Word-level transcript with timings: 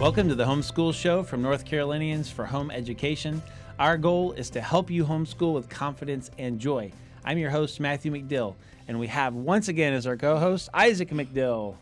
Welcome 0.00 0.28
to 0.28 0.36
the 0.36 0.44
Homeschool 0.44 0.94
Show 0.94 1.24
from 1.24 1.42
North 1.42 1.64
Carolinians 1.64 2.30
for 2.30 2.46
Home 2.46 2.70
Education. 2.70 3.42
Our 3.80 3.98
goal 3.98 4.30
is 4.30 4.48
to 4.50 4.60
help 4.60 4.92
you 4.92 5.04
homeschool 5.04 5.54
with 5.54 5.68
confidence 5.68 6.30
and 6.38 6.60
joy. 6.60 6.92
I'm 7.24 7.36
your 7.36 7.50
host, 7.50 7.80
Matthew 7.80 8.12
McDill, 8.12 8.54
and 8.86 9.00
we 9.00 9.08
have 9.08 9.34
once 9.34 9.66
again 9.66 9.94
as 9.94 10.06
our 10.06 10.16
co 10.16 10.38
host, 10.38 10.68
Isaac 10.72 11.10
McDill. 11.10 11.74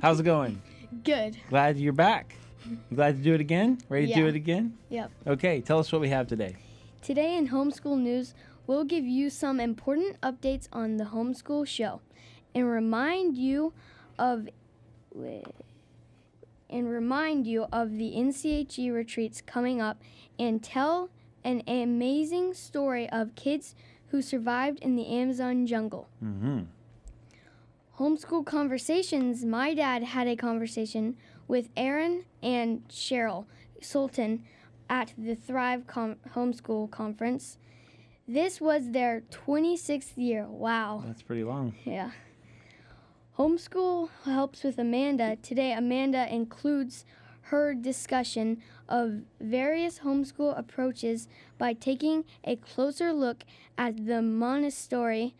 How's 0.00 0.20
it 0.20 0.22
going? 0.22 0.62
Good. 1.04 1.36
Glad 1.50 1.76
you're 1.76 1.92
back. 1.92 2.34
You 2.66 2.96
glad 2.96 3.18
to 3.18 3.22
do 3.22 3.34
it 3.34 3.42
again? 3.42 3.76
Ready 3.90 4.06
to 4.06 4.14
do 4.14 4.26
it 4.26 4.34
again? 4.34 4.78
Yep. 4.88 5.10
Okay, 5.26 5.60
tell 5.60 5.78
us 5.78 5.92
what 5.92 6.00
we 6.00 6.08
have 6.08 6.28
today. 6.28 6.56
Today 7.02 7.36
in 7.36 7.48
homeschool 7.48 8.00
news, 8.00 8.32
we'll 8.66 8.84
give 8.84 9.04
you 9.04 9.28
some 9.28 9.60
important 9.60 10.18
updates 10.22 10.66
on 10.72 10.96
the 10.96 11.04
homeschool 11.04 11.66
show 11.66 12.00
and 12.54 12.66
remind 12.66 13.36
you 13.36 13.74
of 14.18 14.48
and 16.70 16.88
remind 16.88 17.46
you 17.46 17.66
of 17.72 17.98
the 17.98 18.12
NCHE 18.16 18.92
retreats 18.92 19.42
coming 19.44 19.80
up 19.80 20.00
and 20.38 20.62
tell 20.62 21.10
an 21.44 21.62
amazing 21.66 22.54
story 22.54 23.08
of 23.10 23.34
kids 23.34 23.74
who 24.08 24.22
survived 24.22 24.78
in 24.80 24.96
the 24.96 25.06
Amazon 25.08 25.66
jungle. 25.66 26.08
hmm 26.20 26.60
Homeschool 27.98 28.46
conversations. 28.46 29.44
My 29.44 29.74
dad 29.74 30.02
had 30.02 30.26
a 30.26 30.34
conversation 30.36 31.16
with 31.46 31.68
Aaron 31.76 32.24
and 32.42 32.86
Cheryl 32.88 33.44
Sultan 33.82 34.42
at 34.88 35.12
the 35.18 35.34
Thrive 35.34 35.86
Com- 35.86 36.16
Homeschool 36.34 36.90
Conference. 36.90 37.58
This 38.26 38.60
was 38.60 38.92
their 38.92 39.22
26th 39.30 40.16
year. 40.16 40.46
Wow. 40.46 41.02
That's 41.06 41.20
pretty 41.22 41.44
long. 41.44 41.74
Yeah. 41.84 42.10
Homeschool 43.38 44.10
helps 44.24 44.64
with 44.64 44.78
Amanda. 44.78 45.36
Today, 45.36 45.72
Amanda 45.72 46.32
includes 46.32 47.04
her 47.42 47.74
discussion 47.74 48.62
of 48.88 49.22
various 49.40 50.00
homeschool 50.00 50.56
approaches 50.58 51.26
by 51.56 51.72
taking 51.72 52.24
a 52.44 52.56
closer 52.56 53.12
look 53.12 53.44
at 53.78 54.06
the 54.06 54.20
Montessori 54.20 55.34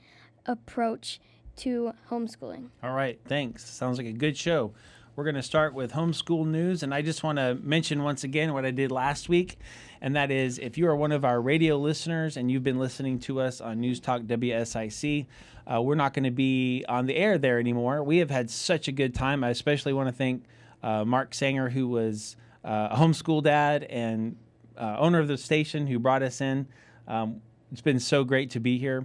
approach 0.47 1.21
to 1.57 1.93
homeschooling. 2.11 2.69
All 2.83 2.95
right, 2.95 3.21
thanks. 3.27 3.69
Sounds 3.69 3.99
like 3.99 4.07
a 4.07 4.13
good 4.13 4.37
show. 4.37 4.73
We're 5.21 5.25
going 5.25 5.35
to 5.35 5.43
start 5.43 5.75
with 5.75 5.93
homeschool 5.93 6.47
news, 6.47 6.83
and 6.83 6.95
I 6.95 7.03
just 7.03 7.23
want 7.23 7.37
to 7.37 7.55
mention 7.57 8.03
once 8.03 8.25
again 8.25 8.55
what 8.55 8.65
I 8.65 8.71
did 8.71 8.91
last 8.91 9.29
week, 9.29 9.59
and 10.01 10.17
that 10.17 10.31
is 10.31 10.59
if 10.59 10.79
you 10.79 10.89
are 10.89 10.97
one 10.97 11.13
of 11.13 11.27
our 11.27 11.43
radio 11.43 11.77
listeners 11.77 12.39
and 12.39 12.51
you've 12.51 12.65
been 12.65 12.79
listening 12.79 13.19
to 13.19 13.39
us 13.39 13.61
on 13.61 13.81
News 13.81 14.01
Talk 14.01 14.23
WSIC, 14.23 15.27
uh, 15.71 15.83
we're 15.83 15.95
not 15.95 16.15
going 16.15 16.25
to 16.25 16.31
be 16.31 16.87
on 16.89 17.05
the 17.05 17.17
air 17.17 17.37
there 17.37 17.59
anymore. 17.59 18.03
We 18.03 18.17
have 18.17 18.31
had 18.31 18.49
such 18.49 18.89
a 18.89 18.93
good 18.93 19.15
time. 19.15 19.45
I 19.45 19.51
especially 19.51 19.93
want 19.93 20.09
to 20.09 20.15
thank 20.15 20.45
uh, 20.83 21.05
Mark 21.05 21.35
Sanger, 21.35 21.69
who 21.69 21.89
was 21.89 22.37
uh, 22.65 22.89
a 22.93 22.97
homeschool 22.97 23.43
dad 23.43 23.85
and 23.91 24.37
uh, 24.79 24.97
owner 24.99 25.19
of 25.19 25.29
the 25.29 25.37
station, 25.37 25.87
who 25.87 25.99
brought 25.99 26.23
us 26.23 26.41
in. 26.41 26.67
Um, 27.07 27.43
it's 27.71 27.83
been 27.83 28.01
so 28.01 28.25
great 28.25 28.49
to 28.53 28.59
be 28.59 28.79
here. 28.79 29.05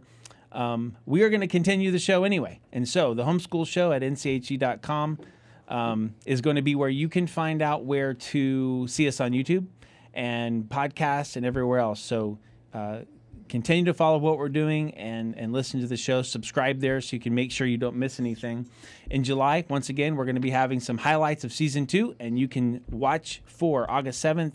Um, 0.54 0.96
we 1.06 1.24
are 1.24 1.30
going 1.30 1.42
to 1.42 1.48
continue 1.48 1.92
the 1.92 2.00
show 2.00 2.24
anyway. 2.24 2.62
And 2.72 2.88
so 2.88 3.14
the 3.14 3.26
homeschool 3.26 3.68
show 3.68 3.92
at 3.92 4.02
nche.com 4.02 5.20
um, 5.68 6.16
is 6.26 6.42
going 6.42 6.56
to 6.56 6.62
be 6.62 6.76
where 6.76 6.90
you 6.90 7.10
can 7.10 7.28
find 7.28 7.62
out 7.62 7.86
where 7.86 8.14
to 8.14 8.88
see 8.88 9.08
us 9.08 9.20
on 9.20 9.32
YouTube 9.32 9.66
and 10.14 10.64
podcasts 10.70 11.36
and 11.36 11.46
everywhere 11.46 11.80
else. 11.80 12.00
So 12.00 12.40
uh, 12.74 13.00
continue 13.50 13.86
to 13.86 13.94
follow 13.94 14.18
what 14.18 14.38
we're 14.38 14.50
doing 14.50 14.94
and, 14.96 15.38
and 15.38 15.54
listen 15.54 15.80
to 15.82 15.88
the 15.88 15.98
show. 15.98 16.22
Subscribe 16.22 16.80
there 16.80 17.02
so 17.02 17.16
you 17.16 17.20
can 17.20 17.36
make 17.36 17.52
sure 17.52 17.68
you 17.68 17.78
don't 17.78 17.96
miss 17.96 18.20
anything. 18.20 18.68
In 19.10 19.24
July, 19.24 19.66
once 19.70 19.90
again, 19.90 20.16
we're 20.16 20.26
going 20.26 20.36
to 20.36 20.42
be 20.42 20.50
having 20.50 20.80
some 20.80 20.98
highlights 20.98 21.44
of 21.44 21.54
season 21.54 21.86
two, 21.86 22.16
and 22.20 22.40
you 22.40 22.48
can 22.48 22.84
watch 22.90 23.42
for 23.46 23.90
August 23.90 24.24
7th. 24.24 24.54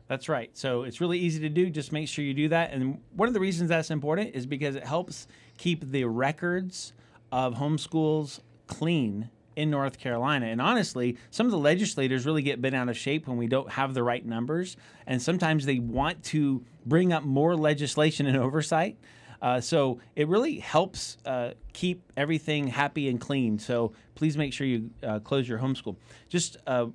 That's 0.08 0.30
right. 0.30 0.52
So 0.54 0.84
it's 0.84 1.02
really 1.02 1.18
easy 1.18 1.40
to 1.42 1.50
do. 1.50 1.70
Just 1.70 1.92
make 1.92 2.08
sure 2.08 2.24
you 2.24 2.34
do 2.34 2.50
that. 2.50 2.72
And 2.72 3.02
one 3.16 3.28
of 3.28 3.34
the 3.34 3.40
reasons 3.40 3.70
that's 3.70 3.90
important 3.90 4.36
is 4.36 4.46
because 4.46 4.76
it 4.76 4.86
helps 4.86 5.28
keep 5.58 5.92
the 5.92 6.06
records 6.06 6.94
of 7.32 7.56
homeschools 7.56 8.40
clean 8.68 9.30
in 9.56 9.72
North 9.72 9.98
Carolina. 9.98 10.48
And 10.48 10.62
honestly, 10.62 11.18
some 11.32 11.48
of 11.48 11.52
the 11.52 11.58
legislators 11.58 12.26
really 12.26 12.42
get 12.42 12.62
bent 12.62 12.76
out 12.76 12.90
of 12.90 12.98
shape 12.98 13.28
when 13.28 13.38
we 13.38 13.48
don't 13.48 13.72
have 13.72 13.94
the 13.94 14.04
right 14.04 14.26
numbers. 14.26 14.78
And 15.08 15.22
sometimes 15.22 15.66
they 15.66 15.80
want 15.80 16.24
to 16.26 16.64
bring 16.86 17.14
up 17.14 17.24
more 17.24 17.56
legislation 17.56 18.28
and 18.28 18.38
oversight. 18.38 18.98
Uh, 19.46 19.62
so 19.62 20.00
it 20.16 20.28
really 20.28 20.58
helps 20.58 21.20
uh, 21.24 21.52
keep 21.72 22.02
everything 22.18 22.66
happy 22.66 23.08
and 23.10 23.22
clean. 23.22 23.60
So 23.60 23.94
please 24.16 24.36
make 24.38 24.54
sure 24.54 24.66
you 24.66 24.90
uh, 25.04 25.20
close 25.20 25.48
your 25.48 25.60
homeschool. 25.60 25.98
Just 26.30 26.58
uh, 26.66 26.88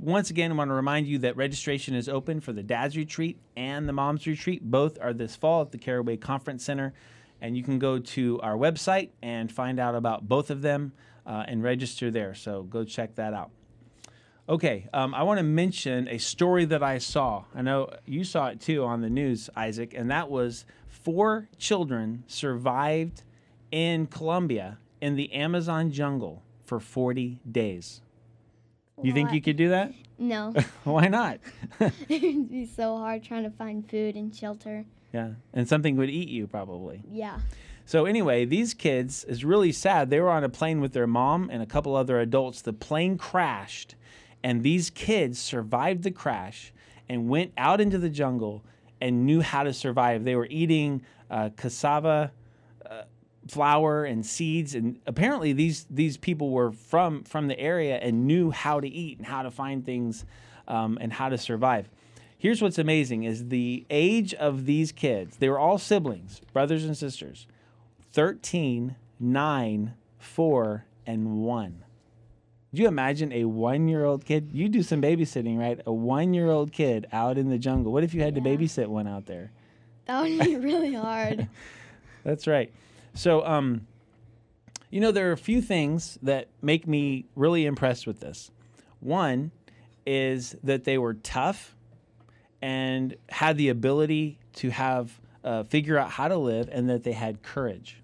once 0.00 0.30
again, 0.30 0.52
I 0.52 0.54
want 0.54 0.70
to 0.70 0.74
remind 0.74 1.08
you 1.08 1.18
that 1.18 1.36
registration 1.36 1.96
is 1.96 2.08
open 2.08 2.40
for 2.40 2.52
the 2.52 2.62
Dad's 2.62 2.96
Retreat 2.96 3.36
and 3.56 3.88
the 3.88 3.92
Mom's 3.92 4.24
Retreat. 4.28 4.62
Both 4.62 4.96
are 5.00 5.12
this 5.12 5.34
fall 5.34 5.60
at 5.62 5.72
the 5.72 5.78
Caraway 5.78 6.18
Conference 6.18 6.64
Center. 6.64 6.92
And 7.40 7.56
you 7.56 7.64
can 7.64 7.80
go 7.80 7.98
to 7.98 8.40
our 8.42 8.54
website 8.54 9.10
and 9.20 9.50
find 9.50 9.80
out 9.80 9.96
about 9.96 10.28
both 10.28 10.50
of 10.50 10.62
them 10.62 10.92
uh, 11.26 11.46
and 11.48 11.64
register 11.64 12.12
there. 12.12 12.36
So 12.36 12.62
go 12.62 12.84
check 12.84 13.16
that 13.16 13.34
out. 13.34 13.50
Okay, 14.48 14.88
um, 14.92 15.14
I 15.14 15.22
want 15.22 15.38
to 15.38 15.44
mention 15.44 16.08
a 16.08 16.18
story 16.18 16.64
that 16.66 16.82
I 16.82 16.98
saw. 16.98 17.44
I 17.54 17.62
know 17.62 17.90
you 18.06 18.24
saw 18.24 18.48
it 18.48 18.60
too 18.60 18.84
on 18.84 19.00
the 19.00 19.08
news, 19.08 19.48
Isaac, 19.56 19.94
and 19.96 20.10
that 20.10 20.30
was 20.30 20.64
four 20.88 21.48
children 21.58 22.24
survived 22.26 23.22
in 23.70 24.06
Colombia 24.08 24.78
in 25.00 25.14
the 25.16 25.32
Amazon 25.32 25.90
jungle 25.92 26.42
for 26.64 26.80
40 26.80 27.38
days. 27.50 28.02
You 29.00 29.12
think 29.12 29.32
you 29.32 29.40
could 29.40 29.56
do 29.56 29.68
that? 29.70 29.92
No. 30.18 30.52
Why 30.84 31.08
not? 31.08 31.40
It'd 32.08 32.48
be 32.48 32.64
so 32.64 32.96
hard 32.96 33.24
trying 33.24 33.42
to 33.42 33.50
find 33.50 33.88
food 33.90 34.14
and 34.14 34.32
shelter. 34.32 34.84
yeah, 35.12 35.30
and 35.52 35.66
something 35.68 35.96
would 35.96 36.10
eat 36.10 36.28
you 36.28 36.46
probably. 36.46 37.02
Yeah. 37.10 37.40
So 37.86 38.04
anyway, 38.04 38.44
these 38.44 38.72
kids 38.72 39.24
is 39.24 39.44
really 39.44 39.72
sad. 39.72 40.10
They 40.10 40.20
were 40.20 40.30
on 40.30 40.44
a 40.44 40.48
plane 40.48 40.80
with 40.80 40.92
their 40.92 41.08
mom 41.08 41.50
and 41.50 41.60
a 41.60 41.66
couple 41.66 41.96
other 41.96 42.20
adults. 42.20 42.62
The 42.62 42.72
plane 42.72 43.18
crashed, 43.18 43.96
and 44.42 44.62
these 44.62 44.90
kids 44.90 45.38
survived 45.38 46.02
the 46.02 46.10
crash 46.10 46.72
and 47.08 47.28
went 47.28 47.52
out 47.56 47.80
into 47.80 47.98
the 47.98 48.08
jungle 48.08 48.64
and 49.00 49.26
knew 49.26 49.40
how 49.40 49.64
to 49.64 49.72
survive. 49.72 50.24
They 50.24 50.36
were 50.36 50.46
eating 50.50 51.02
uh, 51.30 51.50
cassava 51.56 52.32
uh, 52.88 53.02
flour 53.48 54.04
and 54.04 54.24
seeds, 54.24 54.74
and 54.74 55.00
apparently 55.06 55.52
these 55.52 55.86
these 55.90 56.16
people 56.16 56.50
were 56.50 56.72
from 56.72 57.24
from 57.24 57.48
the 57.48 57.58
area 57.58 57.96
and 57.96 58.26
knew 58.26 58.50
how 58.50 58.80
to 58.80 58.88
eat 58.88 59.18
and 59.18 59.26
how 59.26 59.42
to 59.42 59.50
find 59.50 59.84
things 59.84 60.24
um, 60.68 60.98
and 61.00 61.12
how 61.12 61.28
to 61.28 61.38
survive. 61.38 61.88
Here's 62.38 62.62
what's 62.62 62.78
amazing: 62.78 63.24
is 63.24 63.48
the 63.48 63.84
age 63.90 64.34
of 64.34 64.66
these 64.66 64.92
kids. 64.92 65.36
They 65.36 65.48
were 65.48 65.58
all 65.58 65.78
siblings, 65.78 66.40
brothers 66.52 66.84
and 66.84 66.96
sisters. 66.96 67.46
13, 68.12 68.96
9, 69.18 69.94
4, 70.18 70.84
and 71.06 71.36
1. 71.38 71.84
You 72.72 72.88
imagine 72.88 73.32
a 73.32 73.44
one 73.44 73.86
year 73.86 74.04
old 74.04 74.24
kid? 74.24 74.50
You 74.52 74.68
do 74.68 74.82
some 74.82 75.02
babysitting, 75.02 75.58
right? 75.58 75.80
A 75.86 75.92
one 75.92 76.32
year 76.32 76.50
old 76.50 76.72
kid 76.72 77.06
out 77.12 77.36
in 77.36 77.50
the 77.50 77.58
jungle. 77.58 77.92
What 77.92 78.02
if 78.02 78.14
you 78.14 78.22
had 78.22 78.34
to 78.34 78.40
babysit 78.40 78.86
one 78.86 79.06
out 79.06 79.26
there? 79.26 79.52
That 80.06 80.22
would 80.22 80.40
be 80.40 80.56
really 80.56 80.94
hard. 80.94 81.48
That's 82.24 82.46
right. 82.46 82.72
So, 83.14 83.44
um, 83.44 83.86
you 84.90 85.00
know, 85.00 85.12
there 85.12 85.28
are 85.28 85.32
a 85.32 85.38
few 85.38 85.60
things 85.60 86.18
that 86.22 86.48
make 86.62 86.86
me 86.86 87.26
really 87.36 87.66
impressed 87.66 88.06
with 88.06 88.20
this. 88.20 88.50
One 89.00 89.50
is 90.06 90.56
that 90.62 90.84
they 90.84 90.98
were 90.98 91.14
tough 91.14 91.76
and 92.62 93.16
had 93.28 93.56
the 93.56 93.68
ability 93.68 94.38
to 94.54 94.70
have 94.70 95.20
uh, 95.44 95.64
figure 95.64 95.98
out 95.98 96.10
how 96.10 96.28
to 96.28 96.36
live, 96.36 96.68
and 96.70 96.88
that 96.88 97.02
they 97.02 97.12
had 97.12 97.42
courage. 97.42 98.00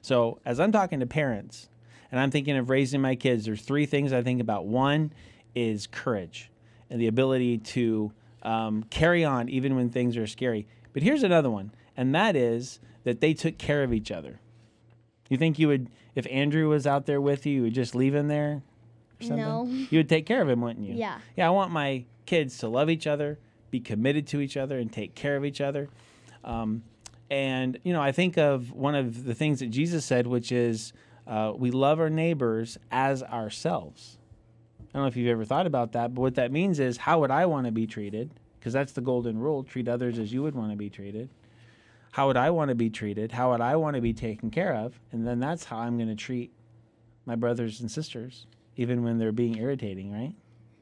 So, 0.00 0.40
as 0.44 0.58
I'm 0.58 0.72
talking 0.72 1.00
to 1.00 1.06
parents 1.06 1.68
and 2.12 2.20
I'm 2.20 2.30
thinking 2.30 2.56
of 2.56 2.70
raising 2.70 3.00
my 3.00 3.16
kids, 3.16 3.46
there's 3.46 3.62
three 3.62 3.86
things 3.86 4.12
I 4.12 4.22
think 4.22 4.40
about. 4.40 4.66
One 4.66 5.12
is 5.54 5.86
courage. 5.88 6.50
and 6.90 7.00
the 7.00 7.06
ability 7.08 7.56
to 7.58 8.12
um, 8.42 8.84
carry 8.90 9.24
on 9.24 9.48
even 9.48 9.74
when 9.74 9.88
things 9.88 10.16
are 10.18 10.26
scary. 10.26 10.66
But 10.92 11.02
here's 11.02 11.22
another 11.22 11.50
one, 11.50 11.72
and 11.96 12.14
that 12.14 12.36
is 12.36 12.80
that 13.04 13.20
they 13.20 13.32
took 13.34 13.56
care 13.56 13.82
of 13.82 13.92
each 13.94 14.10
other. 14.12 14.40
You 15.30 15.38
think 15.38 15.58
you 15.58 15.68
would, 15.68 15.88
if 16.14 16.26
Andrew 16.30 16.68
was 16.68 16.86
out 16.86 17.06
there 17.06 17.20
with 17.20 17.46
you, 17.46 17.54
you 17.54 17.62
would 17.62 17.74
just 17.74 17.94
leave 17.94 18.14
him 18.14 18.28
there? 18.28 18.62
Or 19.20 19.24
something? 19.24 19.38
No. 19.38 19.64
You 19.90 19.98
would 20.00 20.08
take 20.08 20.26
care 20.26 20.42
of 20.42 20.48
him, 20.50 20.60
wouldn't 20.60 20.86
you? 20.86 20.94
Yeah. 20.94 21.18
Yeah, 21.36 21.46
I 21.46 21.50
want 21.50 21.70
my 21.72 22.04
kids 22.26 22.58
to 22.58 22.68
love 22.68 22.90
each 22.90 23.06
other, 23.06 23.38
be 23.70 23.80
committed 23.80 24.26
to 24.28 24.40
each 24.40 24.58
other, 24.58 24.78
and 24.78 24.92
take 24.92 25.14
care 25.14 25.36
of 25.36 25.44
each 25.46 25.62
other. 25.62 25.88
Um, 26.44 26.82
and, 27.30 27.78
you 27.84 27.94
know, 27.94 28.02
I 28.02 28.12
think 28.12 28.36
of 28.36 28.72
one 28.72 28.94
of 28.94 29.24
the 29.24 29.34
things 29.34 29.60
that 29.60 29.70
Jesus 29.70 30.04
said, 30.04 30.26
which 30.26 30.52
is 30.52 30.92
uh, 31.26 31.52
we 31.56 31.70
love 31.70 32.00
our 32.00 32.10
neighbors 32.10 32.78
as 32.90 33.22
ourselves. 33.22 34.18
I 34.80 34.98
don't 34.98 35.02
know 35.02 35.08
if 35.08 35.16
you've 35.16 35.28
ever 35.28 35.44
thought 35.44 35.66
about 35.66 35.92
that, 35.92 36.14
but 36.14 36.20
what 36.20 36.34
that 36.34 36.52
means 36.52 36.78
is 36.78 36.96
how 36.98 37.20
would 37.20 37.30
I 37.30 37.46
want 37.46 37.66
to 37.66 37.72
be 37.72 37.86
treated? 37.86 38.30
Because 38.58 38.72
that's 38.72 38.92
the 38.92 39.00
golden 39.00 39.38
rule 39.38 39.64
treat 39.64 39.88
others 39.88 40.18
as 40.18 40.32
you 40.32 40.42
would 40.42 40.54
want 40.54 40.70
to 40.70 40.76
be 40.76 40.90
treated. 40.90 41.30
How 42.12 42.26
would 42.26 42.36
I 42.36 42.50
want 42.50 42.68
to 42.68 42.74
be 42.74 42.90
treated? 42.90 43.32
How 43.32 43.52
would 43.52 43.62
I 43.62 43.76
want 43.76 43.96
to 43.96 44.02
be 44.02 44.12
taken 44.12 44.50
care 44.50 44.74
of? 44.74 45.00
And 45.12 45.26
then 45.26 45.40
that's 45.40 45.64
how 45.64 45.78
I'm 45.78 45.96
going 45.96 46.10
to 46.10 46.14
treat 46.14 46.52
my 47.24 47.36
brothers 47.36 47.80
and 47.80 47.90
sisters, 47.90 48.46
even 48.76 49.02
when 49.02 49.18
they're 49.18 49.32
being 49.32 49.56
irritating, 49.56 50.12
right? 50.12 50.34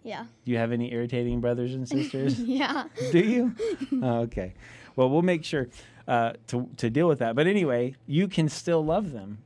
Yeah. 0.02 0.24
Do 0.44 0.50
you 0.50 0.58
have 0.58 0.72
any 0.72 0.92
irritating 0.92 1.40
brothers 1.40 1.74
and 1.74 1.88
sisters? 1.88 2.40
Yeah. 2.40 2.84
Do 3.12 3.18
you? 3.20 3.54
oh, 4.02 4.20
okay. 4.22 4.54
Well, 4.96 5.08
we'll 5.08 5.22
make 5.22 5.44
sure 5.44 5.68
uh, 6.08 6.32
to 6.48 6.68
to 6.78 6.90
deal 6.90 7.06
with 7.06 7.20
that. 7.20 7.36
But 7.36 7.46
anyway, 7.46 7.94
you 8.06 8.26
can 8.26 8.48
still 8.48 8.84
love 8.84 9.12
them, 9.12 9.38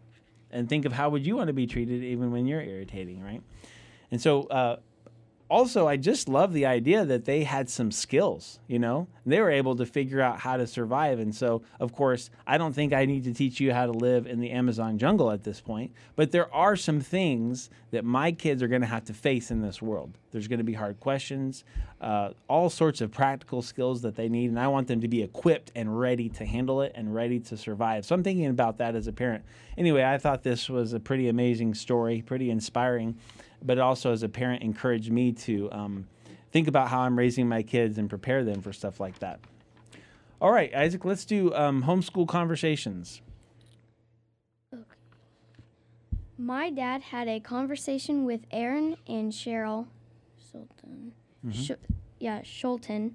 and 0.55 0.69
think 0.69 0.87
of 0.87 0.93
how 0.93 1.11
would 1.11 1.27
you 1.27 1.37
want 1.37 1.49
to 1.49 1.53
be 1.53 1.67
treated 1.67 2.03
even 2.03 2.31
when 2.31 2.47
you're 2.47 2.63
irritating, 2.63 3.23
right? 3.23 3.43
And 4.11 4.21
so, 4.21 4.45
uh, 4.45 4.77
also, 5.51 5.87
I 5.87 5.99
just 5.99 6.29
love 6.29 6.55
the 6.55 6.65
idea 6.65 7.05
that 7.05 7.27
they 7.27 7.45
had 7.45 7.69
some 7.69 7.91
skills. 7.91 8.61
You 8.67 8.79
know, 8.79 9.09
they 9.27 9.41
were 9.41 9.51
able 9.51 9.77
to 9.77 9.85
figure 9.85 10.21
out 10.21 10.41
how 10.41 10.57
to 10.57 10.67
survive. 10.67 11.19
And 11.19 11.35
so, 11.35 11.63
of 11.79 11.93
course, 11.93 12.31
I 12.47 12.57
don't 12.57 12.73
think 12.73 12.93
I 12.93 13.05
need 13.05 13.25
to 13.25 13.35
teach 13.35 13.61
you 13.61 13.73
how 13.73 13.87
to 13.87 13.93
live 13.93 14.27
in 14.27 14.41
the 14.41 14.51
Amazon 14.51 14.97
jungle 14.97 15.31
at 15.31 15.45
this 15.45 15.61
point. 15.61 15.93
But 16.17 16.33
there 16.33 16.53
are 16.55 16.77
some 16.77 17.01
things 17.01 17.69
that 17.91 18.05
my 18.05 18.33
kids 18.33 18.63
are 18.63 18.69
going 18.69 18.81
to 18.81 18.87
have 18.87 19.05
to 19.05 19.15
face 19.15 19.51
in 19.51 19.61
this 19.61 19.83
world. 19.83 20.17
There's 20.35 20.49
going 20.49 20.59
to 20.59 20.65
be 20.65 20.75
hard 20.75 21.01
questions, 21.01 21.65
uh, 22.03 22.33
all 22.49 22.69
sorts 22.69 23.01
of 23.01 23.11
practical 23.11 23.63
skills 23.63 24.03
that 24.03 24.15
they 24.15 24.29
need, 24.29 24.51
and 24.51 24.61
I 24.61 24.69
want 24.69 24.87
them 24.87 25.01
to 25.01 25.09
be 25.09 25.23
equipped 25.23 25.73
and 25.75 25.99
ready 25.99 26.29
to 26.29 26.45
handle 26.45 26.83
it 26.83 26.93
and 26.95 27.15
ready 27.15 27.41
to 27.41 27.57
survive. 27.57 28.05
So 28.05 28.15
I'm 28.15 28.23
thinking 28.23 28.47
about 28.47 28.77
that 28.79 28.95
as 28.95 29.07
a 29.07 29.13
parent. 29.13 29.45
Anyway, 29.79 30.05
I 30.05 30.19
thought 30.19 30.43
this 30.43 30.69
was 30.69 30.93
a 30.93 31.01
pretty 31.01 31.31
amazing 31.31 31.73
story, 31.73 32.21
pretty 32.21 32.51
inspiring 32.51 33.17
but 33.65 33.79
also 33.79 34.13
as 34.13 34.23
a 34.23 34.29
parent 34.29 34.63
encouraged 34.63 35.11
me 35.11 35.33
to 35.33 35.73
um, 35.73 36.07
think 36.53 36.69
about 36.69 36.89
how 36.89 37.01
I'm 37.01 37.19
raising 37.19 37.49
my 37.49 37.63
kids 37.63 37.99
and 37.99 38.09
prepare 38.09 38.45
them 38.45 38.61
for 38.61 38.73
stuff 38.73 39.01
like 39.01 39.19
that. 39.21 39.41
All 40.41 40.53
right, 40.53 40.73
Isaac, 40.75 41.05
let's 41.05 41.25
do 41.25 41.53
um, 41.55 41.85
homeschool 41.85 42.29
conversations. 42.29 43.23
My 46.37 46.69
dad 46.69 47.01
had 47.01 47.29
a 47.29 47.41
conversation 47.41 48.25
with 48.25 48.41
Aaron 48.51 48.97
and 49.07 49.33
Cheryl 49.33 49.87
Sultan. 50.55 51.13
Mm-hmm. 51.45 51.51
Sh- 51.51 51.95
yeah, 52.21 52.43
Schulten 52.43 53.15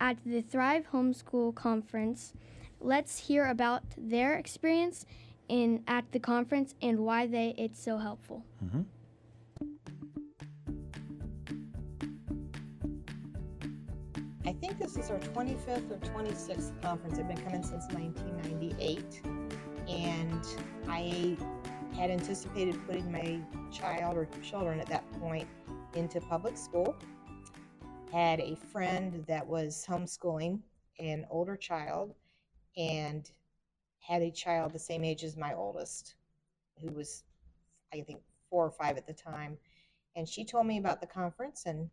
at 0.00 0.16
the 0.24 0.40
Thrive 0.40 0.86
Homeschool 0.92 1.54
Conference. 1.54 2.32
Let's 2.80 3.18
hear 3.28 3.46
about 3.46 3.82
their 3.98 4.34
experience 4.34 5.04
in 5.48 5.82
at 5.86 6.10
the 6.12 6.18
conference 6.18 6.74
and 6.80 7.00
why 7.00 7.26
they 7.26 7.54
it's 7.58 7.82
so 7.82 7.98
helpful. 7.98 8.44
Mm-hmm. 8.64 8.82
I 14.46 14.52
think 14.54 14.78
this 14.78 14.96
is 14.96 15.10
our 15.10 15.18
25th 15.18 15.90
or 15.90 15.98
26th 15.98 16.80
conference. 16.80 17.18
I've 17.18 17.28
been 17.28 17.36
coming 17.36 17.62
since 17.62 17.84
1998. 17.92 19.22
And 19.86 20.44
I 20.88 21.36
had 21.96 22.10
anticipated 22.10 22.78
putting 22.86 23.12
my 23.12 23.38
child 23.70 24.16
or 24.16 24.26
children 24.42 24.80
at 24.80 24.86
that 24.86 25.04
point 25.20 25.46
into 25.94 26.20
public 26.20 26.56
school. 26.56 26.96
Had 28.12 28.40
a 28.40 28.56
friend 28.56 29.24
that 29.28 29.46
was 29.46 29.84
homeschooling 29.88 30.60
an 30.98 31.26
older 31.30 31.56
child 31.56 32.14
and 32.76 33.30
had 34.00 34.22
a 34.22 34.30
child 34.30 34.72
the 34.72 34.78
same 34.78 35.04
age 35.04 35.24
as 35.24 35.36
my 35.36 35.54
oldest, 35.54 36.14
who 36.80 36.92
was, 36.92 37.24
I 37.92 38.00
think, 38.00 38.20
four 38.48 38.64
or 38.64 38.70
five 38.70 38.96
at 38.96 39.06
the 39.06 39.12
time. 39.12 39.56
And 40.16 40.28
she 40.28 40.44
told 40.44 40.66
me 40.66 40.78
about 40.78 41.00
the 41.00 41.06
conference 41.06 41.66
and 41.66 41.88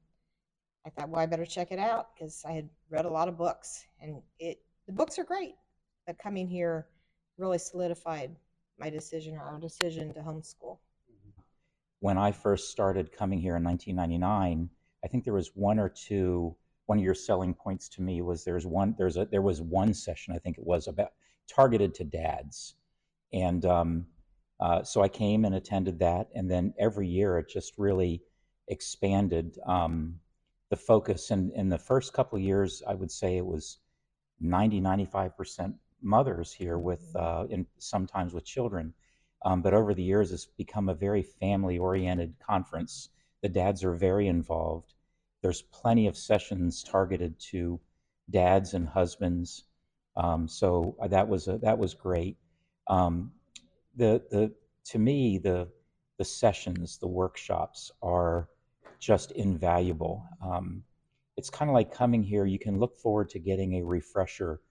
I 0.88 0.89
thought, 0.89 1.09
well, 1.09 1.19
I 1.19 1.25
better 1.25 1.45
check 1.45 1.73
it 1.73 1.79
out 1.79 2.15
because 2.15 2.44
I 2.47 2.53
had 2.53 2.69
read 2.89 3.03
a 3.03 3.09
lot 3.09 3.27
of 3.27 3.38
books, 3.38 3.85
and 4.01 4.21
it 4.39 4.61
the 4.85 4.94
books 4.94 5.19
are 5.19 5.25
great. 5.25 5.55
But 6.05 6.17
coming 6.17 6.47
here 6.47 6.88
really 7.38 7.57
solidified 7.57 8.33
my 8.79 8.89
decision 8.89 9.35
or 9.35 9.41
our 9.41 9.59
decision 9.59 10.13
to 10.13 10.21
homeschool. 10.21 10.77
When 11.99 12.17
I 12.17 12.31
first 12.31 12.69
started 12.69 13.11
coming 13.11 13.39
here 13.39 13.55
in 13.55 13.63
1999, 13.63 14.69
I 15.03 15.07
think 15.07 15.23
there 15.23 15.33
was 15.33 15.51
one 15.55 15.79
or 15.79 15.89
two. 15.89 16.55
One 16.85 16.99
of 16.99 17.03
your 17.03 17.15
selling 17.15 17.53
points 17.53 17.89
to 17.89 18.01
me 18.01 18.21
was 18.21 18.44
there's 18.44 18.65
one 18.65 18.95
there's 18.97 19.17
a 19.17 19.25
there 19.25 19.41
was 19.41 19.61
one 19.61 19.94
session 19.94 20.33
I 20.33 20.39
think 20.39 20.57
it 20.57 20.65
was 20.65 20.88
about 20.88 21.11
targeted 21.47 21.94
to 21.95 22.03
dads, 22.03 22.75
and 23.33 23.65
um, 23.65 24.05
uh, 24.59 24.83
so 24.83 25.01
I 25.01 25.09
came 25.09 25.44
and 25.45 25.55
attended 25.55 25.99
that, 25.99 26.29
and 26.33 26.49
then 26.49 26.73
every 26.79 27.07
year 27.07 27.38
it 27.39 27.49
just 27.49 27.73
really 27.77 28.23
expanded 28.67 29.57
um, 29.65 30.19
the 30.69 30.75
focus. 30.75 31.31
And 31.31 31.51
in 31.53 31.69
the 31.69 31.77
first 31.77 32.13
couple 32.13 32.38
of 32.38 32.44
years, 32.44 32.81
I 32.88 32.94
would 32.94 33.11
say 33.11 33.38
it 33.38 33.45
was 33.45 33.79
90 34.39 34.79
95 34.79 35.35
percent 35.35 35.75
mothers 36.01 36.53
here 36.53 36.77
with 36.77 37.15
uh, 37.15 37.45
and 37.51 37.65
sometimes 37.79 38.33
with 38.33 38.45
children. 38.45 38.94
Um, 39.45 39.61
but 39.61 39.73
over 39.73 39.93
the 39.93 40.03
years, 40.03 40.31
it's 40.31 40.45
become 40.45 40.89
a 40.89 40.95
very 40.95 41.23
family 41.23 41.77
oriented 41.77 42.35
conference. 42.45 43.09
The 43.41 43.49
dads 43.49 43.83
are 43.83 43.93
very 43.93 44.27
involved. 44.27 44.93
There's 45.41 45.61
plenty 45.61 46.07
of 46.07 46.17
sessions 46.17 46.83
targeted 46.83 47.39
to 47.51 47.79
dads 48.29 48.73
and 48.73 48.87
husbands. 48.87 49.65
Um, 50.15 50.47
so 50.47 50.95
uh, 51.01 51.07
that 51.09 51.27
was 51.27 51.47
a, 51.47 51.59
that 51.59 51.77
was 51.77 51.93
great. 51.93 52.37
Um, 52.87 53.31
the 53.95 54.23
the 54.31 54.51
to 54.85 54.99
me 54.99 55.37
the 55.37 55.67
the 56.17 56.25
sessions, 56.25 56.97
the 56.97 57.07
workshops 57.07 57.91
are 58.01 58.49
just 58.99 59.31
invaluable. 59.31 60.25
Um, 60.44 60.83
it's 61.37 61.51
kind 61.51 61.69
of 61.69 61.75
like 61.75 61.94
coming 61.94 62.23
here. 62.23 62.45
You 62.45 62.57
can 62.57 62.79
look 62.79 62.97
forward 62.97 63.29
to 63.29 63.39
getting 63.39 63.75
a 63.75 63.85
refresher 63.85 64.61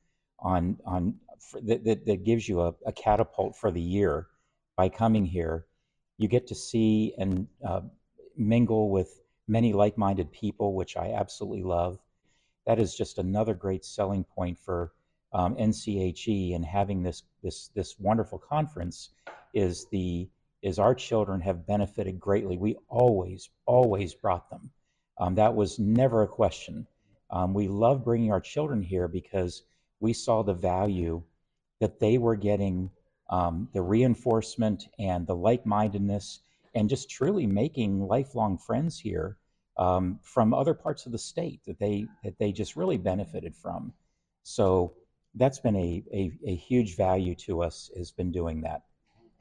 on 0.40 0.78
on 0.84 1.14
that, 1.62 1.84
that 1.84 2.06
that 2.06 2.24
gives 2.24 2.48
you 2.48 2.62
a, 2.62 2.74
a 2.84 2.92
catapult 2.92 3.56
for 3.56 3.70
the 3.70 3.80
year 3.80 4.26
by 4.76 4.88
coming 4.88 5.24
here. 5.24 5.66
You 6.18 6.28
get 6.28 6.46
to 6.48 6.54
see 6.54 7.14
and 7.18 7.46
uh, 7.66 7.82
mingle 8.36 8.90
with 8.90 9.20
many 9.48 9.72
like-minded 9.72 10.32
people, 10.32 10.74
which 10.74 10.96
I 10.96 11.12
absolutely 11.12 11.62
love. 11.62 11.98
That 12.66 12.78
is 12.78 12.94
just 12.94 13.18
another 13.18 13.54
great 13.54 13.84
selling 13.84 14.24
point 14.24 14.58
for 14.58 14.92
um, 15.32 15.54
NCHE 15.56 16.54
and 16.54 16.64
having 16.64 17.02
this 17.02 17.22
this 17.42 17.68
this 17.74 17.98
wonderful 17.98 18.38
conference 18.38 19.10
is 19.54 19.86
the 19.90 20.28
is 20.62 20.78
our 20.78 20.94
children 20.94 21.40
have 21.40 21.66
benefited 21.66 22.18
greatly. 22.18 22.56
We 22.56 22.76
always 22.88 23.50
always 23.66 24.14
brought 24.14 24.50
them. 24.50 24.70
Um, 25.18 25.34
that 25.36 25.54
was 25.54 25.78
never 25.78 26.22
a 26.22 26.28
question. 26.28 26.86
Um, 27.30 27.54
we 27.54 27.68
love 27.68 28.04
bringing 28.04 28.32
our 28.32 28.40
children 28.40 28.82
here 28.82 29.08
because 29.08 29.62
we 30.00 30.12
saw 30.12 30.42
the 30.42 30.54
value 30.54 31.22
that 31.80 32.00
they 32.00 32.18
were 32.18 32.36
getting, 32.36 32.90
um, 33.30 33.68
the 33.72 33.82
reinforcement 33.82 34.88
and 34.98 35.26
the 35.26 35.34
like-mindedness, 35.34 36.40
and 36.74 36.88
just 36.88 37.10
truly 37.10 37.46
making 37.46 38.06
lifelong 38.06 38.58
friends 38.58 38.98
here 38.98 39.36
um, 39.76 40.18
from 40.22 40.54
other 40.54 40.74
parts 40.74 41.06
of 41.06 41.12
the 41.12 41.18
state 41.18 41.60
that 41.66 41.78
they 41.78 42.06
that 42.24 42.38
they 42.38 42.52
just 42.52 42.76
really 42.76 42.98
benefited 42.98 43.54
from. 43.54 43.92
So 44.42 44.94
that's 45.34 45.58
been 45.58 45.76
a, 45.76 46.02
a, 46.12 46.32
a 46.46 46.54
huge 46.54 46.96
value 46.96 47.34
to 47.34 47.62
us. 47.62 47.90
Has 47.96 48.10
been 48.10 48.32
doing 48.32 48.60
that. 48.62 48.82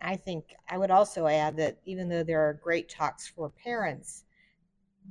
I 0.02 0.16
think 0.16 0.56
I 0.70 0.78
would 0.78 0.92
also 0.92 1.28
add 1.28 1.58
that 1.58 1.78
even 1.86 2.10
though 2.10 2.24
there 2.24 2.42
are 2.42 2.54
great 2.54 2.90
talks 2.90 3.28
for 3.28 3.50
parents, 3.50 4.26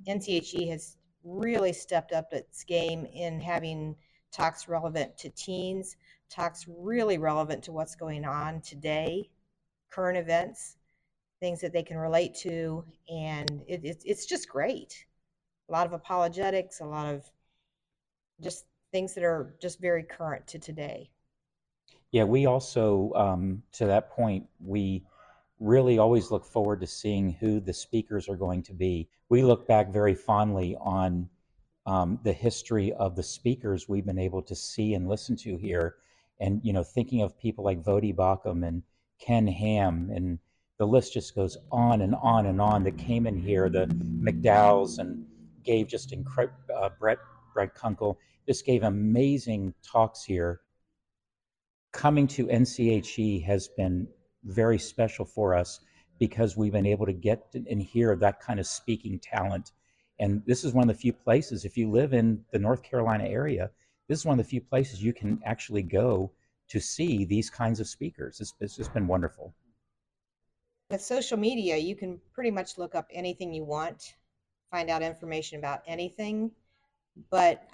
NCHE 0.07 0.69
has 0.71 0.97
really 1.25 1.73
stepped 1.73 2.13
up 2.13 2.33
its 2.33 2.65
game 2.65 3.07
in 3.07 3.41
having 3.41 3.97
talks 4.31 4.69
relevant 4.69 5.17
to 5.19 5.31
teens, 5.31 5.97
talks 6.31 6.67
really 6.69 7.19
relevant 7.19 7.63
to 7.65 7.73
what's 7.73 7.95
going 7.95 8.25
on 8.25 8.61
today, 8.61 9.31
current 9.91 10.19
events, 10.19 10.77
things 11.41 11.61
that 11.61 11.73
they 11.73 11.83
can 11.83 11.97
relate 11.97 12.35
to, 12.35 12.85
and 13.09 13.63
it, 13.67 13.81
it's 13.85 14.05
it's 14.05 14.27
just 14.27 14.49
great. 14.49 15.07
A 15.69 15.73
lot 15.73 15.87
of 15.87 15.93
apologetics, 15.93 16.81
a 16.81 16.85
lot 16.85 17.13
of 17.13 17.25
just 18.41 18.67
things 18.93 19.15
that 19.15 19.25
are 19.25 19.55
just 19.61 19.81
very 19.81 20.03
current 20.03 20.47
to 20.47 20.59
today. 20.59 21.11
Yeah, 22.13 22.25
we 22.25 22.47
also, 22.47 23.13
um, 23.15 23.63
to 23.73 23.87
that 23.87 24.11
point, 24.11 24.47
we 24.65 25.05
really 25.59 25.99
always 25.99 26.31
look 26.31 26.45
forward 26.45 26.81
to 26.81 26.87
seeing 26.87 27.33
who 27.33 27.61
the 27.61 27.73
speakers 27.73 28.29
are 28.29 28.37
going 28.37 28.63
to 28.65 28.73
be. 28.73 29.09
We 29.29 29.43
look 29.43 29.67
back 29.67 29.93
very 29.93 30.15
fondly 30.15 30.77
on 30.81 31.29
um, 31.87 32.19
the 32.23 32.33
history 32.33 32.93
of 32.93 33.17
the 33.17 33.23
speakers 33.23 33.89
we've 33.89 34.07
been 34.07 34.19
able 34.19 34.43
to 34.43 34.55
see 34.55 34.95
and 34.95 35.09
listen 35.09 35.37
to 35.39 35.57
here. 35.57 35.97
And, 36.41 36.61
you 36.65 36.73
know, 36.73 36.83
thinking 36.83 37.23
of 37.23 37.39
people 37.39 37.65
like 37.65 37.83
Voddie 37.83 38.15
Baucham 38.15 38.67
and 38.67 38.83
Ken 39.21 39.47
Ham, 39.47 40.11
and 40.15 40.39
the 40.79 40.87
list 40.87 41.13
just 41.13 41.35
goes 41.35 41.57
on 41.71 42.01
and 42.01 42.15
on 42.17 42.47
and 42.47 42.61
on 42.61 42.83
that 42.85 42.99
came 42.99 43.27
in 43.27 43.39
here, 43.39 43.69
the 43.69 43.87
McDowells 43.87 44.99
and 44.99 45.25
gave 45.63 45.89
just 45.89 46.13
incredible, 46.13 46.57
uh, 46.77 46.91
Brett, 46.99 47.19
Brett 47.53 47.75
Kunkle 47.75 48.17
just 48.47 48.67
gave 48.67 48.83
amazing 48.83 49.75
talks 49.83 50.25
here. 50.25 50.61
Coming 51.93 52.27
to 52.29 52.47
NCHE 52.47 53.45
has 53.45 53.69
been 53.69 54.09
very 54.45 54.79
special 54.79 55.25
for 55.25 55.55
us 55.55 55.81
because 56.19 56.57
we've 56.57 56.73
been 56.73 56.87
able 56.87 57.07
to 57.07 57.13
get 57.13 57.55
and 57.55 57.81
hear 57.81 58.15
that 58.17 58.41
kind 58.41 58.61
of 58.61 58.67
speaking 58.67 59.19
talent. 59.19 59.73
And 60.19 60.43
this 60.47 60.65
is 60.65 60.73
one 60.73 60.89
of 60.89 60.95
the 60.95 61.01
few 61.01 61.13
places, 61.13 61.65
if 61.65 61.77
you 61.77 61.91
live 61.91 62.13
in 62.13 62.45
the 62.53 62.59
North 62.59 62.83
Carolina 62.83 63.25
area, 63.25 63.71
this 64.09 64.21
is 64.21 64.27
one 64.27 64.39
of 64.39 64.45
the 64.45 64.49
few 64.49 64.61
places 64.61 65.03
you 65.03 65.13
can 65.13 65.41
actually 65.45 65.83
go 65.83 66.31
to 66.69 66.81
see 66.81 67.25
these 67.25 67.51
kinds 67.51 67.81
of 67.81 67.87
speakers. 67.87 68.41
It's, 68.41 68.55
it's 68.61 68.77
just 68.77 68.93
been 68.93 69.07
wonderful. 69.07 69.55
With 70.91 71.01
social 71.01 71.39
media, 71.39 71.77
you 71.77 71.97
can 71.97 72.21
pretty 72.33 72.51
much 72.51 72.79
look 72.79 72.95
up 72.95 73.09
anything 73.13 73.53
you 73.53 73.65
want, 73.65 74.15
find 74.71 74.91
out 74.91 75.03
information 75.03 75.59
about 75.59 75.81
anything. 75.87 76.51
But 77.31 77.67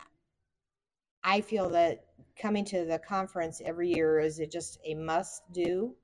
I 1.25 1.41
feel 1.41 1.69
that 1.71 2.05
coming 2.41 2.65
to 2.67 2.85
the 2.85 2.99
conference 2.99 3.61
every 3.65 3.93
year 3.93 4.21
is 4.21 4.41
just 4.51 4.79
a 4.85 4.95
must 4.95 5.43
do 5.53 5.95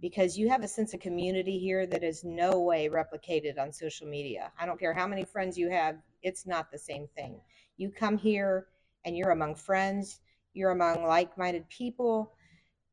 because 0.00 0.36
you 0.36 0.48
have 0.48 0.62
a 0.62 0.68
sense 0.68 0.92
of 0.94 1.00
community 1.00 1.58
here 1.58 1.86
that 1.86 2.04
is 2.04 2.22
no 2.22 2.60
way 2.60 2.88
replicated 2.88 3.58
on 3.58 3.72
social 3.72 4.06
media. 4.06 4.52
I 4.58 4.66
don't 4.66 4.78
care 4.78 4.92
how 4.92 5.06
many 5.06 5.24
friends 5.24 5.56
you 5.56 5.70
have, 5.70 5.96
it's 6.22 6.46
not 6.46 6.70
the 6.70 6.78
same 6.78 7.08
thing. 7.16 7.40
You 7.78 7.90
come 7.90 8.18
here 8.18 8.66
and 9.06 9.16
you're 9.16 9.30
among 9.30 9.54
friends, 9.54 10.20
you're 10.52 10.72
among 10.72 11.04
like-minded 11.04 11.66
people. 11.70 12.34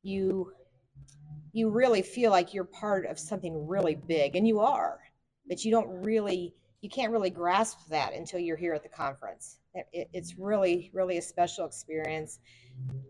You 0.02 0.54
you 1.52 1.70
really 1.70 2.02
feel 2.02 2.32
like 2.32 2.54
you're 2.54 2.64
part 2.64 3.06
of 3.06 3.20
something 3.20 3.68
really 3.68 3.96
big 3.96 4.36
and 4.36 4.48
you 4.48 4.60
are, 4.62 5.00
but 5.48 5.66
you 5.66 5.72
don't 5.72 5.90
really 6.06 6.56
you 6.82 6.90
can't 6.90 7.12
really 7.12 7.30
grasp 7.30 7.80
that 7.90 8.14
until 8.14 8.40
you're 8.40 8.58
here 8.58 8.74
at 8.74 8.84
the 8.84 8.90
conference. 8.90 9.60
It, 9.74 10.10
it's 10.14 10.38
really 10.40 10.92
really 10.94 11.18
a 11.18 11.22
special 11.22 11.66
experience. 11.66 12.40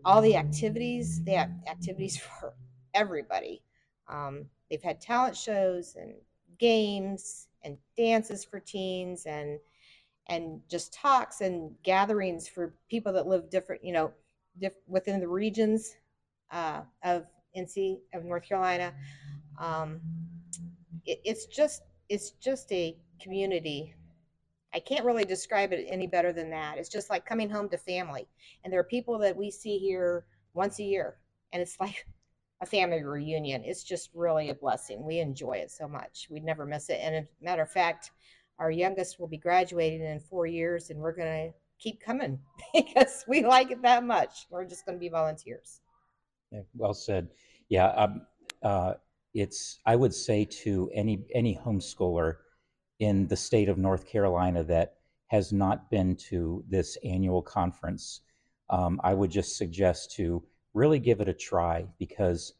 All 0.04 0.20
the 0.20 0.36
activities, 0.36 1.22
they 1.22 1.34
have 1.34 1.50
activities 1.68 2.16
for 2.40 2.54
everybody 2.94 3.62
um, 4.08 4.46
they've 4.70 4.82
had 4.82 5.00
talent 5.00 5.36
shows 5.36 5.96
and 6.00 6.14
games 6.58 7.48
and 7.62 7.76
dances 7.96 8.44
for 8.44 8.60
teens 8.60 9.26
and 9.26 9.58
and 10.28 10.60
just 10.68 10.92
talks 10.92 11.40
and 11.40 11.72
gatherings 11.82 12.48
for 12.48 12.74
people 12.88 13.12
that 13.12 13.26
live 13.26 13.50
different, 13.50 13.84
you 13.84 13.92
know, 13.92 14.12
diff- 14.58 14.72
within 14.86 15.20
the 15.20 15.28
regions 15.28 15.96
uh, 16.50 16.80
of 17.02 17.26
NC 17.56 17.98
of 18.14 18.24
North 18.24 18.44
Carolina. 18.48 18.94
Um, 19.58 20.00
it, 21.04 21.20
it's 21.24 21.46
just 21.46 21.82
it's 22.08 22.30
just 22.32 22.70
a 22.72 22.96
community. 23.20 23.94
I 24.74 24.80
can't 24.80 25.04
really 25.04 25.24
describe 25.24 25.72
it 25.72 25.86
any 25.88 26.06
better 26.06 26.32
than 26.32 26.50
that. 26.50 26.78
It's 26.78 26.88
just 26.88 27.10
like 27.10 27.24
coming 27.24 27.48
home 27.48 27.68
to 27.68 27.78
family, 27.78 28.26
and 28.62 28.72
there 28.72 28.80
are 28.80 28.84
people 28.84 29.18
that 29.18 29.36
we 29.36 29.50
see 29.50 29.78
here 29.78 30.24
once 30.54 30.78
a 30.78 30.84
year, 30.84 31.18
and 31.52 31.62
it's 31.62 31.76
like 31.80 32.06
a 32.60 32.66
family 32.66 33.02
reunion. 33.02 33.62
It's 33.64 33.84
just 33.84 34.10
really 34.14 34.50
a 34.50 34.54
blessing. 34.54 35.04
We 35.04 35.18
enjoy 35.18 35.54
it 35.58 35.70
so 35.70 35.86
much. 35.86 36.28
We'd 36.30 36.44
never 36.44 36.64
miss 36.64 36.88
it. 36.88 36.98
And 37.00 37.14
as 37.14 37.24
a 37.24 37.44
matter 37.44 37.62
of 37.62 37.70
fact, 37.70 38.10
our 38.58 38.70
youngest 38.70 39.18
will 39.18 39.28
be 39.28 39.38
graduating 39.38 40.02
in 40.02 40.20
four 40.20 40.46
years, 40.46 40.90
and 40.90 41.00
we're 41.00 41.14
going 41.14 41.50
to 41.50 41.54
keep 41.78 42.00
coming 42.00 42.38
because 42.74 43.24
we 43.28 43.44
like 43.44 43.70
it 43.70 43.82
that 43.82 44.04
much. 44.04 44.46
We're 44.50 44.64
just 44.64 44.86
going 44.86 44.96
to 44.96 45.00
be 45.00 45.08
volunteers. 45.08 45.80
Yeah, 46.50 46.60
well 46.74 46.94
said. 46.94 47.28
Yeah, 47.68 47.88
um, 47.88 48.22
uh, 48.62 48.94
it's. 49.32 49.80
I 49.86 49.96
would 49.96 50.14
say 50.14 50.44
to 50.62 50.90
any 50.94 51.24
any 51.34 51.56
homeschooler 51.56 52.36
in 53.00 53.26
the 53.26 53.36
state 53.36 53.68
of 53.68 53.78
North 53.78 54.06
Carolina 54.06 54.62
that 54.64 54.94
has 55.28 55.52
not 55.52 55.90
been 55.90 56.14
to 56.14 56.64
this 56.68 56.96
annual 57.04 57.42
conference, 57.42 58.20
um, 58.70 59.00
I 59.02 59.14
would 59.14 59.30
just 59.30 59.56
suggest 59.56 60.12
to 60.16 60.44
really 60.74 60.98
give 60.98 61.20
it 61.20 61.28
a 61.28 61.34
try 61.34 61.86
because 61.98 62.52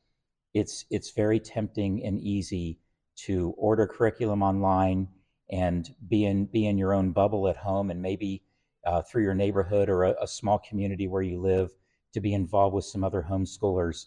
it's 0.54 0.84
it's 0.90 1.10
very 1.10 1.38
tempting 1.38 2.04
and 2.04 2.20
easy 2.20 2.78
to 3.16 3.54
order 3.56 3.86
curriculum 3.86 4.42
online 4.42 5.08
and 5.50 5.94
be 6.08 6.24
in 6.24 6.46
be 6.46 6.66
in 6.66 6.78
your 6.78 6.94
own 6.94 7.12
bubble 7.12 7.48
at 7.48 7.56
home 7.56 7.90
and 7.90 8.00
maybe 8.00 8.42
uh, 8.86 9.02
through 9.02 9.22
your 9.22 9.34
neighborhood 9.34 9.88
or 9.88 10.04
a, 10.04 10.14
a, 10.22 10.26
small 10.26 10.58
community 10.58 11.08
where 11.08 11.22
you 11.22 11.40
live 11.40 11.70
to 12.12 12.20
be 12.20 12.34
involved 12.34 12.74
with 12.74 12.84
some 12.84 13.02
other 13.02 13.26
homeschoolers. 13.28 14.06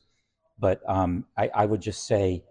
But 0.60 0.82
um, 0.88 1.26
I, 1.36 1.50
I 1.54 1.66
would 1.66 1.82
just 1.82 2.06
say 2.06 2.44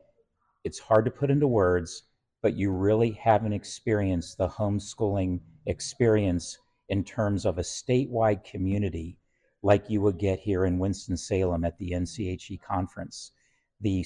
it's 0.65 0.79
hard 0.79 1.05
to 1.05 1.11
put 1.11 1.31
into 1.31 1.47
words, 1.47 2.03
but 2.43 2.57
you 2.57 2.71
really 2.71 3.13
haven't 3.13 3.53
experienced 3.53 4.39
the 4.39 4.49
homeschooling 4.49 5.41
experience 5.67 6.59
in 6.89 7.05
terms 7.05 7.45
of 7.45 7.59
a 7.59 7.63
statewide 7.63 8.45
community 8.45 9.19
like 9.63 9.91
you 9.91 10.01
would 10.01 10.19
get 10.19 10.39
here 10.39 10.65
in 10.65 10.79
Winston-Salem 10.79 11.65
at 11.65 11.79
the 11.79 11.91
NCHE 11.91 12.61
conference. 12.63 13.33
The, 13.81 14.05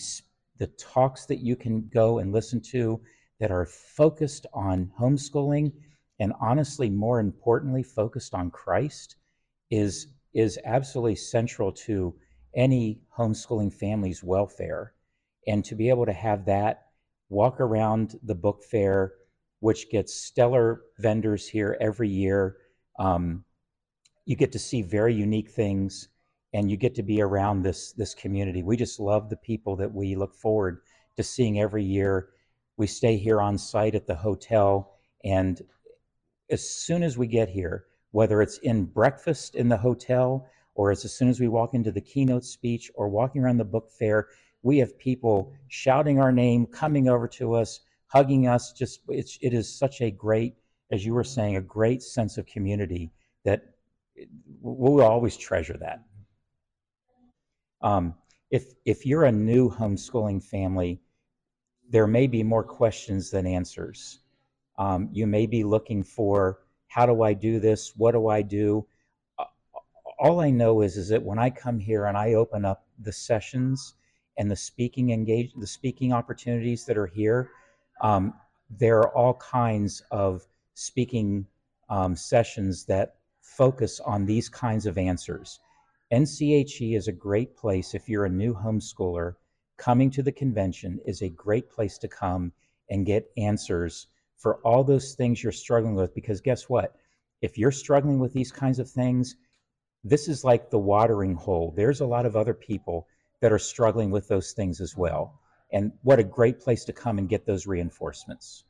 the 0.58 0.68
talks 0.68 1.26
that 1.26 1.40
you 1.40 1.56
can 1.56 1.88
go 1.92 2.18
and 2.18 2.32
listen 2.32 2.60
to 2.72 3.00
that 3.40 3.50
are 3.50 3.66
focused 3.66 4.46
on 4.52 4.92
homeschooling 4.98 5.72
and 6.20 6.34
honestly, 6.38 6.90
more 6.90 7.18
importantly, 7.18 7.82
focused 7.82 8.34
on 8.34 8.50
Christ 8.50 9.16
is, 9.70 10.08
is 10.34 10.58
absolutely 10.64 11.16
central 11.16 11.72
to 11.72 12.14
any 12.54 13.00
homeschooling 13.16 13.72
family's 13.72 14.22
welfare. 14.22 14.92
And 15.48 15.64
to 15.64 15.74
be 15.74 15.88
able 15.88 16.04
to 16.04 16.12
have 16.12 16.44
that 16.44 16.88
walk 17.30 17.58
around 17.58 18.16
the 18.22 18.34
book 18.34 18.62
fair, 18.62 19.14
which 19.60 19.90
gets 19.90 20.14
stellar 20.14 20.82
vendors 20.98 21.48
here 21.48 21.78
every 21.80 22.08
year, 22.08 22.58
um, 22.98 23.44
you 24.26 24.36
get 24.36 24.52
to 24.52 24.58
see 24.58 24.82
very 24.82 25.14
unique 25.14 25.50
things 25.50 26.08
and 26.52 26.70
you 26.70 26.76
get 26.76 26.94
to 26.96 27.02
be 27.02 27.22
around 27.22 27.62
this 27.62 27.92
this 27.92 28.14
community. 28.14 28.62
We 28.62 28.76
just 28.76 29.00
love 29.00 29.30
the 29.30 29.36
people 29.36 29.76
that 29.76 29.92
we 29.92 30.16
look 30.16 30.34
forward 30.34 30.82
to 31.16 31.22
seeing 31.22 31.60
every 31.60 31.84
year. 31.84 32.28
We 32.80 32.86
stay 32.86 33.18
here 33.18 33.42
on 33.42 33.58
site 33.58 33.94
at 33.94 34.06
the 34.06 34.14
hotel 34.14 34.94
and 35.22 35.60
as 36.50 36.66
soon 36.66 37.02
as 37.02 37.18
we 37.18 37.26
get 37.26 37.50
here, 37.50 37.84
whether 38.10 38.40
it's 38.40 38.56
in 38.56 38.86
breakfast 38.86 39.54
in 39.54 39.68
the 39.68 39.76
hotel 39.76 40.48
or 40.74 40.90
as 40.90 41.02
soon 41.12 41.28
as 41.28 41.40
we 41.40 41.48
walk 41.48 41.74
into 41.74 41.92
the 41.92 42.00
keynote 42.00 42.42
speech 42.42 42.90
or 42.94 43.10
walking 43.10 43.42
around 43.42 43.58
the 43.58 43.66
book 43.66 43.90
fair, 43.90 44.28
we 44.62 44.78
have 44.78 44.98
people 44.98 45.52
shouting 45.68 46.18
our 46.18 46.32
name, 46.32 46.64
coming 46.64 47.06
over 47.06 47.28
to 47.28 47.52
us, 47.52 47.80
hugging 48.06 48.46
us. 48.46 48.72
Just 48.72 49.00
it's, 49.08 49.38
it 49.42 49.52
is 49.52 49.70
such 49.78 50.00
a 50.00 50.10
great, 50.10 50.54
as 50.90 51.04
you 51.04 51.12
were 51.12 51.22
saying, 51.22 51.56
a 51.56 51.60
great 51.60 52.02
sense 52.02 52.38
of 52.38 52.46
community 52.46 53.12
that 53.44 53.62
we'll 54.62 55.04
always 55.04 55.36
treasure 55.36 55.76
that. 55.76 56.02
Um, 57.82 58.14
if 58.50 58.72
if 58.86 59.04
you're 59.04 59.24
a 59.24 59.32
new 59.32 59.68
homeschooling 59.70 60.42
family, 60.42 61.02
there 61.90 62.06
may 62.06 62.26
be 62.26 62.42
more 62.42 62.62
questions 62.62 63.30
than 63.30 63.46
answers. 63.46 64.20
Um, 64.78 65.08
you 65.12 65.26
may 65.26 65.46
be 65.46 65.64
looking 65.64 66.02
for 66.02 66.60
how 66.88 67.04
do 67.04 67.22
I 67.22 67.34
do 67.34 67.60
this? 67.60 67.94
What 67.96 68.12
do 68.12 68.28
I 68.28 68.42
do? 68.42 68.86
All 70.18 70.40
I 70.40 70.50
know 70.50 70.82
is 70.82 70.96
is 70.96 71.08
that 71.08 71.22
when 71.22 71.38
I 71.38 71.50
come 71.50 71.78
here 71.78 72.06
and 72.06 72.16
I 72.16 72.34
open 72.34 72.64
up 72.64 72.86
the 72.98 73.12
sessions 73.12 73.94
and 74.38 74.50
the 74.50 74.56
speaking 74.56 75.10
engage 75.10 75.52
the 75.54 75.66
speaking 75.66 76.12
opportunities 76.12 76.84
that 76.86 76.96
are 76.96 77.06
here, 77.06 77.50
um, 78.00 78.34
there 78.78 78.98
are 78.98 79.14
all 79.16 79.34
kinds 79.34 80.02
of 80.10 80.46
speaking 80.74 81.46
um, 81.88 82.14
sessions 82.14 82.84
that 82.86 83.16
focus 83.40 84.00
on 84.00 84.26
these 84.26 84.48
kinds 84.48 84.86
of 84.86 84.96
answers. 84.96 85.60
NCHE 86.12 86.96
is 86.96 87.08
a 87.08 87.12
great 87.12 87.56
place 87.56 87.94
if 87.94 88.08
you're 88.08 88.24
a 88.24 88.30
new 88.30 88.54
homeschooler. 88.54 89.34
Coming 89.80 90.10
to 90.10 90.22
the 90.22 90.30
convention 90.30 91.00
is 91.06 91.22
a 91.22 91.30
great 91.30 91.70
place 91.70 91.96
to 91.98 92.06
come 92.06 92.52
and 92.90 93.06
get 93.06 93.30
answers 93.38 94.08
for 94.36 94.56
all 94.56 94.84
those 94.84 95.14
things 95.14 95.42
you're 95.42 95.52
struggling 95.52 95.94
with. 95.94 96.14
Because 96.14 96.42
guess 96.42 96.68
what? 96.68 96.96
If 97.40 97.56
you're 97.56 97.72
struggling 97.72 98.18
with 98.18 98.34
these 98.34 98.52
kinds 98.52 98.78
of 98.78 98.90
things, 98.90 99.36
this 100.04 100.28
is 100.28 100.44
like 100.44 100.68
the 100.68 100.78
watering 100.78 101.34
hole. 101.34 101.72
There's 101.74 102.02
a 102.02 102.06
lot 102.06 102.26
of 102.26 102.36
other 102.36 102.52
people 102.52 103.08
that 103.40 103.52
are 103.52 103.58
struggling 103.58 104.10
with 104.10 104.28
those 104.28 104.52
things 104.52 104.82
as 104.82 104.98
well. 104.98 105.40
And 105.72 105.92
what 106.02 106.18
a 106.18 106.24
great 106.24 106.60
place 106.60 106.84
to 106.84 106.92
come 106.92 107.16
and 107.16 107.26
get 107.26 107.46
those 107.46 107.66
reinforcements. 107.66 108.64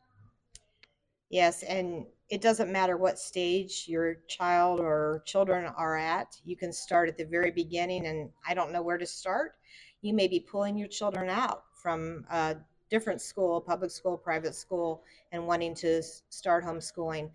Yes, 1.29 1.65
and 1.65 2.07
it 2.31 2.41
doesn't 2.41 2.71
matter 2.71 2.97
what 2.97 3.19
stage 3.19 3.87
your 3.89 4.15
child 4.29 4.79
or 4.79 5.23
children 5.27 5.67
are 5.77 5.97
at. 5.97 6.41
You 6.45 6.57
can 6.57 6.73
start 6.73 7.09
at 7.09 7.19
the 7.19 7.25
very 7.25 7.51
beginning, 7.51 8.07
and 8.07 8.31
I 8.47 8.55
don't 8.55 8.73
know 8.73 8.83
where 8.83 8.99
to 8.99 9.07
start. 9.07 9.57
You 10.01 10.15
may 10.15 10.29
be 10.29 10.39
pulling 10.39 10.79
your 10.79 10.87
children 10.87 11.29
out 11.29 11.65
from 11.75 12.25
a 12.31 12.57
different 12.89 13.21
school, 13.21 13.61
public 13.61 13.91
school, 13.91 14.17
private 14.17 14.55
school, 14.55 15.03
and 15.33 15.45
wanting 15.45 15.75
to 15.77 16.03
start 16.29 16.65
homeschooling. 16.65 17.31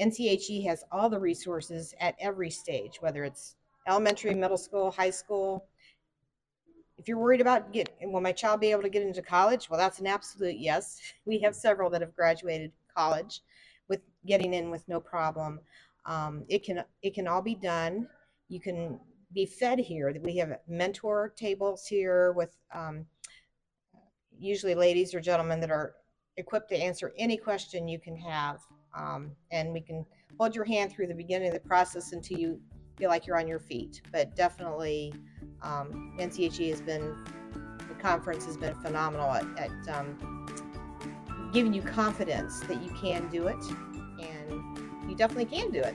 NCHE 0.00 0.66
has 0.66 0.82
all 0.90 1.08
the 1.08 1.18
resources 1.18 1.94
at 2.00 2.16
every 2.18 2.50
stage, 2.50 3.00
whether 3.00 3.22
it's 3.22 3.54
elementary, 3.86 4.34
middle 4.34 4.58
school, 4.58 4.90
high 4.90 5.10
school. 5.10 5.66
If 6.98 7.06
you're 7.06 7.18
worried 7.18 7.40
about 7.40 7.72
get, 7.72 7.94
will 8.02 8.20
my 8.20 8.32
child 8.32 8.60
be 8.60 8.72
able 8.72 8.82
to 8.82 8.88
get 8.88 9.02
into 9.02 9.22
college? 9.22 9.70
Well, 9.70 9.78
that's 9.78 10.00
an 10.00 10.08
absolute 10.08 10.58
yes. 10.58 11.00
We 11.24 11.38
have 11.40 11.54
several 11.54 11.88
that 11.90 12.00
have 12.00 12.16
graduated 12.16 12.72
college 12.96 13.40
with 13.88 14.00
getting 14.26 14.54
in 14.54 14.70
with 14.70 14.86
no 14.88 15.00
problem. 15.00 15.60
Um, 16.06 16.44
it 16.48 16.64
can 16.64 16.84
it 17.02 17.14
can 17.14 17.26
all 17.26 17.42
be 17.42 17.54
done. 17.54 18.08
You 18.48 18.60
can 18.60 19.00
be 19.32 19.46
fed 19.46 19.78
here. 19.78 20.14
We 20.22 20.36
have 20.36 20.58
mentor 20.68 21.34
tables 21.36 21.86
here 21.86 22.32
with 22.32 22.56
um, 22.72 23.06
usually 24.38 24.74
ladies 24.74 25.14
or 25.14 25.20
gentlemen 25.20 25.60
that 25.60 25.70
are 25.70 25.94
equipped 26.36 26.68
to 26.70 26.76
answer 26.76 27.12
any 27.18 27.36
question 27.36 27.88
you 27.88 27.98
can 27.98 28.16
have. 28.16 28.60
Um, 28.96 29.32
and 29.50 29.72
we 29.72 29.80
can 29.80 30.04
hold 30.38 30.54
your 30.54 30.64
hand 30.64 30.92
through 30.92 31.08
the 31.08 31.14
beginning 31.14 31.48
of 31.48 31.54
the 31.54 31.60
process 31.60 32.12
until 32.12 32.38
you 32.38 32.60
feel 32.96 33.08
like 33.08 33.26
you're 33.26 33.38
on 33.38 33.48
your 33.48 33.58
feet. 33.58 34.02
But 34.12 34.36
definitely, 34.36 35.14
um, 35.62 36.16
NCHE 36.20 36.70
has 36.70 36.80
been, 36.80 37.24
the 37.88 37.94
conference 37.94 38.46
has 38.46 38.56
been 38.56 38.74
phenomenal 38.76 39.30
at, 39.30 39.46
at 39.58 39.88
um, 39.88 40.43
giving 41.54 41.72
you 41.72 41.80
confidence 41.80 42.58
that 42.62 42.82
you 42.82 42.90
can 42.90 43.28
do 43.28 43.46
it. 43.46 43.64
And 44.18 45.08
you 45.08 45.14
definitely 45.14 45.44
can 45.44 45.70
do 45.70 45.78
it. 45.78 45.94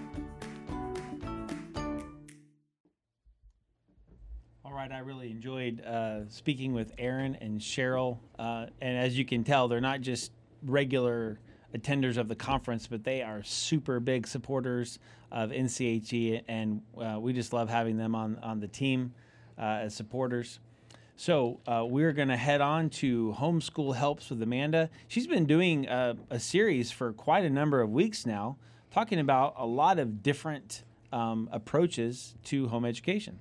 All 4.63 4.71
right, 4.71 4.89
I 4.89 4.99
really 4.99 5.29
enjoyed 5.29 5.83
uh, 5.85 6.29
speaking 6.29 6.71
with 6.71 6.93
Aaron 6.97 7.35
and 7.41 7.59
Cheryl. 7.59 8.19
Uh, 8.39 8.67
and 8.81 8.97
as 8.97 9.17
you 9.17 9.25
can 9.25 9.43
tell, 9.43 9.67
they're 9.67 9.81
not 9.81 9.99
just 9.99 10.31
regular 10.63 11.39
attenders 11.75 12.15
of 12.15 12.29
the 12.29 12.35
conference, 12.35 12.87
but 12.87 13.03
they 13.03 13.21
are 13.21 13.43
super 13.43 13.99
big 13.99 14.27
supporters 14.27 14.97
of 15.29 15.49
NCHE, 15.51 16.43
and 16.47 16.81
uh, 16.97 17.19
we 17.19 17.33
just 17.33 17.51
love 17.51 17.69
having 17.69 17.97
them 17.97 18.15
on, 18.15 18.39
on 18.41 18.61
the 18.61 18.67
team 18.67 19.13
uh, 19.57 19.81
as 19.81 19.93
supporters. 19.93 20.59
So 21.19 21.59
uh, 21.67 21.83
we're 21.85 22.13
going 22.13 22.29
to 22.29 22.37
head 22.37 22.61
on 22.61 22.89
to 22.91 23.35
Homeschool 23.37 23.93
Helps 23.93 24.29
with 24.29 24.41
Amanda. 24.41 24.89
She's 25.09 25.27
been 25.27 25.45
doing 25.45 25.85
a, 25.85 26.15
a, 26.29 26.39
series 26.39 26.91
for 26.91 27.11
quite 27.11 27.43
a 27.43 27.49
number 27.49 27.81
of 27.81 27.91
weeks 27.91 28.25
now, 28.25 28.55
talking 28.89 29.19
about 29.19 29.53
a 29.57 29.65
lot 29.65 29.99
of 29.99 30.23
different 30.23 30.83
um, 31.11 31.49
approaches 31.51 32.35
to 32.45 32.69
home 32.69 32.85
education. 32.85 33.37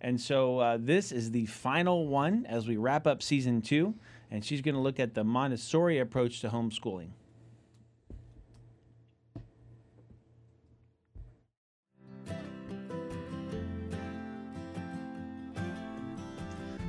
And 0.00 0.18
so 0.18 0.58
uh, 0.58 0.78
this 0.80 1.12
is 1.12 1.30
the 1.30 1.44
final 1.44 2.06
one 2.06 2.46
as 2.46 2.66
we 2.66 2.78
wrap 2.78 3.06
up 3.06 3.22
season 3.22 3.60
two, 3.60 3.94
and 4.30 4.42
she's 4.42 4.62
going 4.62 4.74
to 4.74 4.80
look 4.80 4.98
at 4.98 5.12
the 5.12 5.22
Montessori 5.22 5.98
approach 5.98 6.40
to 6.40 6.48
homeschooling. 6.48 7.10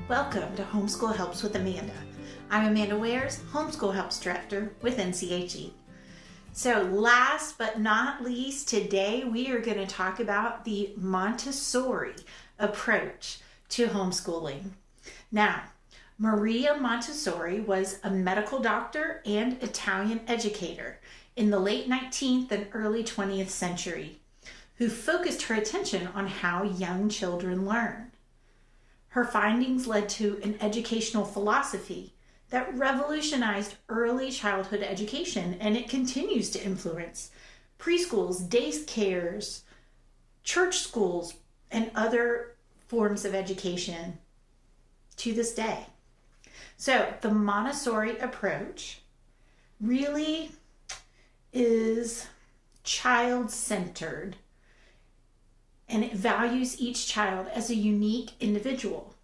Welcome 0.09 0.55
to 0.55 0.63
Homeschool 0.63 1.15
Helps 1.15 1.43
with 1.43 1.55
Amanda. 1.55 1.93
I'm 2.49 2.65
Amanda 2.65 2.97
Wares, 2.97 3.41
Homeschool 3.51 3.93
Helps 3.93 4.19
Director 4.19 4.73
with 4.81 4.97
NCHE. 4.97 5.69
So, 6.51 6.81
last 6.81 7.59
but 7.59 7.79
not 7.79 8.23
least, 8.23 8.67
today 8.67 9.23
we 9.23 9.51
are 9.51 9.59
going 9.59 9.77
to 9.77 9.85
talk 9.85 10.19
about 10.19 10.65
the 10.65 10.93
Montessori 10.97 12.15
approach 12.57 13.37
to 13.69 13.85
homeschooling. 13.85 14.71
Now, 15.31 15.61
Maria 16.17 16.75
Montessori 16.79 17.59
was 17.59 17.99
a 18.03 18.09
medical 18.09 18.57
doctor 18.57 19.21
and 19.27 19.61
Italian 19.61 20.21
educator 20.27 20.97
in 21.35 21.51
the 21.51 21.59
late 21.59 21.87
19th 21.87 22.49
and 22.49 22.65
early 22.73 23.03
20th 23.03 23.49
century 23.49 24.17
who 24.77 24.89
focused 24.89 25.43
her 25.43 25.53
attention 25.53 26.07
on 26.15 26.25
how 26.25 26.63
young 26.63 27.09
children 27.09 27.63
learn. 27.63 28.08
Her 29.09 29.25
findings 29.25 29.87
led 29.87 30.07
to 30.09 30.39
an 30.43 30.57
educational 30.61 31.25
philosophy 31.25 32.13
that 32.49 32.75
revolutionized 32.77 33.75
early 33.87 34.31
childhood 34.31 34.81
education, 34.81 35.57
and 35.59 35.75
it 35.75 35.89
continues 35.89 36.49
to 36.51 36.63
influence 36.63 37.31
preschools, 37.79 38.47
day 38.47 38.71
cares, 38.85 39.63
church 40.43 40.79
schools, 40.79 41.35
and 41.71 41.91
other 41.95 42.55
forms 42.87 43.25
of 43.25 43.33
education 43.33 44.17
to 45.15 45.33
this 45.33 45.53
day. 45.53 45.85
So, 46.77 47.13
the 47.21 47.29
Montessori 47.29 48.17
approach 48.19 49.01
really 49.79 50.51
is 51.53 52.27
child 52.83 53.51
centered 53.51 54.35
and 55.89 56.03
it 56.03 56.13
values 56.13 56.79
each 56.79 57.07
child 57.07 57.47
as 57.53 57.69
a 57.69 57.75
unique 57.75 58.31
individual. 58.39 59.15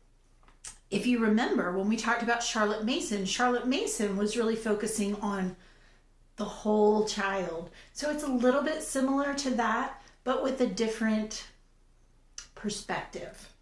If 0.89 1.05
you 1.05 1.19
remember 1.19 1.71
when 1.71 1.87
we 1.87 1.97
talked 1.97 2.23
about 2.23 2.43
Charlotte 2.43 2.83
Mason, 2.83 3.25
Charlotte 3.25 3.67
Mason 3.67 4.17
was 4.17 4.37
really 4.37 4.55
focusing 4.55 5.15
on 5.17 5.55
the 6.37 6.45
whole 6.45 7.05
child. 7.07 7.69
So 7.93 8.09
it's 8.09 8.23
a 8.23 8.27
little 8.27 8.61
bit 8.61 8.83
similar 8.83 9.33
to 9.35 9.51
that, 9.51 10.01
but 10.23 10.43
with 10.43 10.59
a 10.61 10.67
different 10.67 11.45
perspective. 12.55 13.53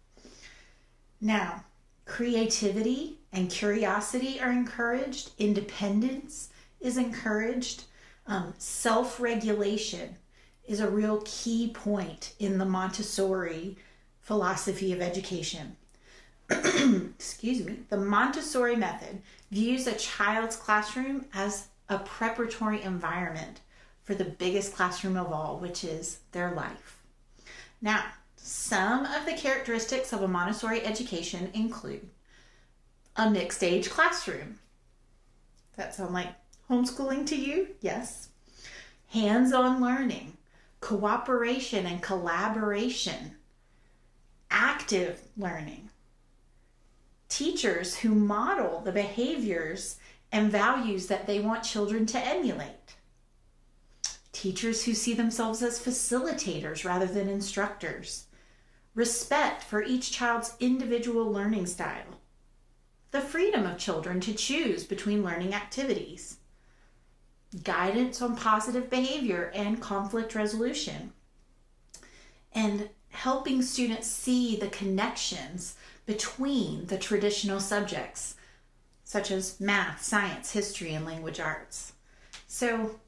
Now, 1.20 1.64
creativity 2.04 3.18
and 3.32 3.50
curiosity 3.50 4.40
are 4.40 4.50
encouraged, 4.50 5.30
independence 5.38 6.50
is 6.80 6.96
encouraged, 6.96 7.84
um, 8.26 8.54
self 8.58 9.20
regulation 9.20 10.16
is 10.66 10.80
a 10.80 10.88
real 10.88 11.22
key 11.24 11.70
point 11.72 12.34
in 12.38 12.58
the 12.58 12.64
Montessori 12.64 13.76
philosophy 14.20 14.92
of 14.92 15.00
education. 15.00 15.76
Excuse 16.50 17.64
me. 17.64 17.80
The 17.90 17.98
Montessori 17.98 18.76
method 18.76 19.22
views 19.50 19.86
a 19.86 19.92
child's 19.92 20.56
classroom 20.56 21.26
as 21.34 21.68
a 21.88 21.98
preparatory 21.98 22.82
environment 22.82 23.60
for 24.02 24.14
the 24.14 24.24
biggest 24.24 24.74
classroom 24.74 25.16
of 25.16 25.32
all, 25.32 25.58
which 25.58 25.84
is 25.84 26.18
their 26.32 26.52
life. 26.52 26.98
Now, 27.80 28.04
some 28.36 29.06
of 29.06 29.24
the 29.26 29.32
characteristics 29.32 30.12
of 30.12 30.22
a 30.22 30.28
Montessori 30.28 30.84
education 30.84 31.50
include 31.54 32.08
a 33.16 33.30
mixed 33.30 33.62
age 33.62 33.90
classroom. 33.90 34.58
That 35.76 35.94
sound 35.94 36.12
like 36.14 36.28
homeschooling 36.70 37.26
to 37.28 37.36
you? 37.36 37.68
Yes. 37.80 38.28
Hands 39.08 39.52
on 39.52 39.80
learning 39.80 40.33
cooperation 40.84 41.86
and 41.86 42.02
collaboration, 42.02 43.36
active 44.50 45.22
learning, 45.34 45.88
teachers 47.30 47.96
who 47.96 48.14
model 48.14 48.82
the 48.82 48.92
behaviors 48.92 49.96
and 50.30 50.52
values 50.52 51.06
that 51.06 51.26
they 51.26 51.40
want 51.40 51.62
children 51.62 52.04
to 52.04 52.18
emulate, 52.18 52.96
teachers 54.32 54.84
who 54.84 54.92
see 54.92 55.14
themselves 55.14 55.62
as 55.62 55.80
facilitators 55.80 56.84
rather 56.84 57.06
than 57.06 57.30
instructors, 57.30 58.26
respect 58.94 59.62
for 59.62 59.82
each 59.82 60.12
child's 60.12 60.54
individual 60.60 61.32
learning 61.32 61.64
style, 61.64 62.20
the 63.10 63.22
freedom 63.22 63.64
of 63.64 63.78
children 63.78 64.20
to 64.20 64.34
choose 64.34 64.84
between 64.84 65.24
learning 65.24 65.54
activities 65.54 66.36
guidance 67.62 68.20
on 68.20 68.36
positive 68.36 68.90
behavior 68.90 69.52
and 69.54 69.80
conflict 69.80 70.34
resolution, 70.34 71.12
and 72.52 72.88
helping 73.10 73.62
students 73.62 74.08
see 74.08 74.56
the 74.56 74.68
connections 74.68 75.76
between 76.06 76.86
the 76.86 76.98
traditional 76.98 77.60
subjects, 77.60 78.36
such 79.04 79.30
as 79.30 79.60
math, 79.60 80.02
science, 80.02 80.52
history, 80.52 80.94
and 80.94 81.04
language 81.04 81.40
arts. 81.40 81.92
So, 82.46 82.98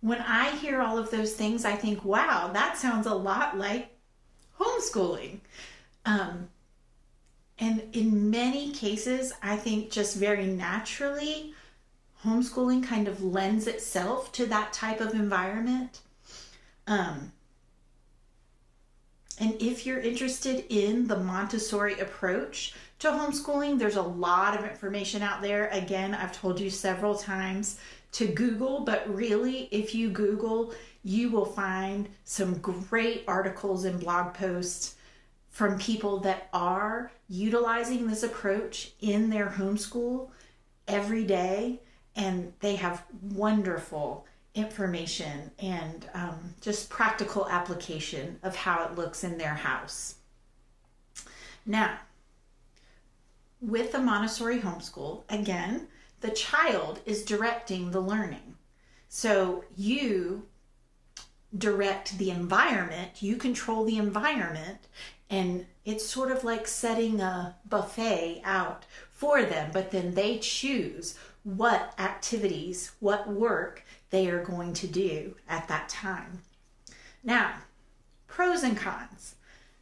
when 0.00 0.20
I 0.20 0.54
hear 0.56 0.80
all 0.80 0.98
of 0.98 1.10
those 1.10 1.34
things, 1.34 1.64
I 1.64 1.72
think, 1.72 2.04
wow, 2.04 2.50
that 2.52 2.76
sounds 2.76 3.06
a 3.06 3.14
lot 3.14 3.58
like 3.58 3.90
homeschooling. 4.58 5.40
Um, 6.04 6.48
and 7.58 7.82
in 7.92 8.30
many 8.30 8.70
cases, 8.72 9.32
I 9.42 9.56
think 9.56 9.90
just 9.90 10.16
very 10.16 10.46
naturally, 10.46 11.54
homeschooling 12.26 12.82
kind 12.82 13.08
of 13.08 13.22
lends 13.22 13.66
itself 13.66 14.32
to 14.32 14.46
that 14.46 14.72
type 14.72 15.00
of 15.00 15.14
environment. 15.14 16.00
Um, 16.86 17.32
and 19.38 19.54
if 19.60 19.86
you're 19.86 20.00
interested 20.00 20.64
in 20.68 21.06
the 21.06 21.18
Montessori 21.18 21.98
approach 22.00 22.74
to 22.98 23.08
homeschooling, 23.08 23.78
there's 23.78 23.96
a 23.96 24.02
lot 24.02 24.58
of 24.58 24.64
information 24.64 25.22
out 25.22 25.42
there. 25.42 25.68
Again, 25.68 26.14
I've 26.14 26.32
told 26.32 26.58
you 26.58 26.70
several 26.70 27.14
times 27.14 27.78
to 28.12 28.26
Google, 28.26 28.80
but 28.80 29.14
really, 29.14 29.68
if 29.70 29.94
you 29.94 30.08
Google, 30.08 30.72
you 31.04 31.30
will 31.30 31.44
find 31.44 32.08
some 32.24 32.58
great 32.58 33.24
articles 33.28 33.84
and 33.84 34.00
blog 34.00 34.34
posts 34.34 34.94
from 35.50 35.78
people 35.78 36.20
that 36.20 36.48
are 36.52 37.10
utilizing 37.28 38.06
this 38.06 38.22
approach 38.22 38.92
in 39.00 39.28
their 39.28 39.46
homeschool 39.46 40.30
every 40.88 41.24
day 41.24 41.80
and 42.16 42.52
they 42.60 42.76
have 42.76 43.04
wonderful 43.22 44.26
information 44.54 45.50
and 45.58 46.08
um, 46.14 46.54
just 46.60 46.88
practical 46.88 47.46
application 47.48 48.38
of 48.42 48.56
how 48.56 48.84
it 48.84 48.96
looks 48.96 49.22
in 49.22 49.36
their 49.36 49.54
house. 49.54 50.16
Now, 51.66 51.98
with 53.60 53.94
a 53.94 53.98
Montessori 53.98 54.60
homeschool, 54.60 55.24
again, 55.28 55.88
the 56.20 56.30
child 56.30 57.00
is 57.04 57.24
directing 57.24 57.90
the 57.90 58.00
learning. 58.00 58.54
So 59.08 59.64
you 59.76 60.46
direct 61.56 62.18
the 62.18 62.30
environment, 62.30 63.22
you 63.22 63.36
control 63.36 63.84
the 63.84 63.98
environment, 63.98 64.78
and 65.28 65.66
it's 65.84 66.06
sort 66.06 66.30
of 66.30 66.44
like 66.44 66.66
setting 66.66 67.20
a 67.20 67.56
buffet 67.68 68.42
out 68.44 68.84
for 69.10 69.42
them, 69.42 69.70
but 69.72 69.90
then 69.90 70.14
they 70.14 70.38
choose 70.38 71.16
what 71.46 71.94
activities, 72.00 72.90
what 72.98 73.28
work 73.28 73.84
they 74.10 74.28
are 74.28 74.42
going 74.42 74.72
to 74.72 74.88
do 74.88 75.36
at 75.48 75.68
that 75.68 75.88
time. 75.88 76.42
Now, 77.22 77.54
pros 78.26 78.64
and 78.64 78.76
cons. 78.76 79.36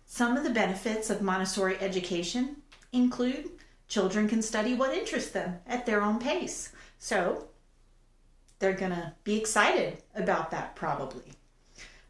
Some 0.04 0.36
of 0.36 0.44
the 0.44 0.50
benefits 0.50 1.08
of 1.08 1.22
Montessori 1.22 1.78
education 1.80 2.56
include 2.92 3.48
children 3.88 4.28
can 4.28 4.42
study 4.42 4.74
what 4.74 4.92
interests 4.92 5.30
them 5.30 5.58
at 5.66 5.86
their 5.86 6.02
own 6.02 6.18
pace. 6.18 6.70
So 6.98 7.46
they're 8.58 8.74
going 8.74 8.92
to 8.92 9.14
be 9.24 9.38
excited 9.38 10.02
about 10.14 10.50
that 10.50 10.76
probably. 10.76 11.32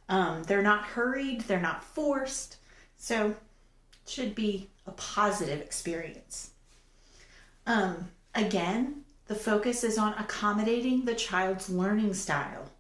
Um, 0.09 0.43
they're 0.43 0.63
not 0.63 0.83
hurried, 0.83 1.43
they're 1.43 1.61
not 1.61 1.85
forced. 1.85 2.57
So 2.97 3.29
it 3.29 3.37
should 4.11 4.35
be 4.35 4.69
a 4.85 4.91
positive 4.91 5.61
experience. 5.61 6.51
Um, 7.69 8.09
again, 8.35 9.04
the 9.27 9.35
focus 9.35 9.85
is 9.85 9.99
on 9.99 10.15
accommodating 10.15 11.05
the 11.05 11.15
child's 11.15 11.71
learning 11.71 12.15
style. 12.15 12.71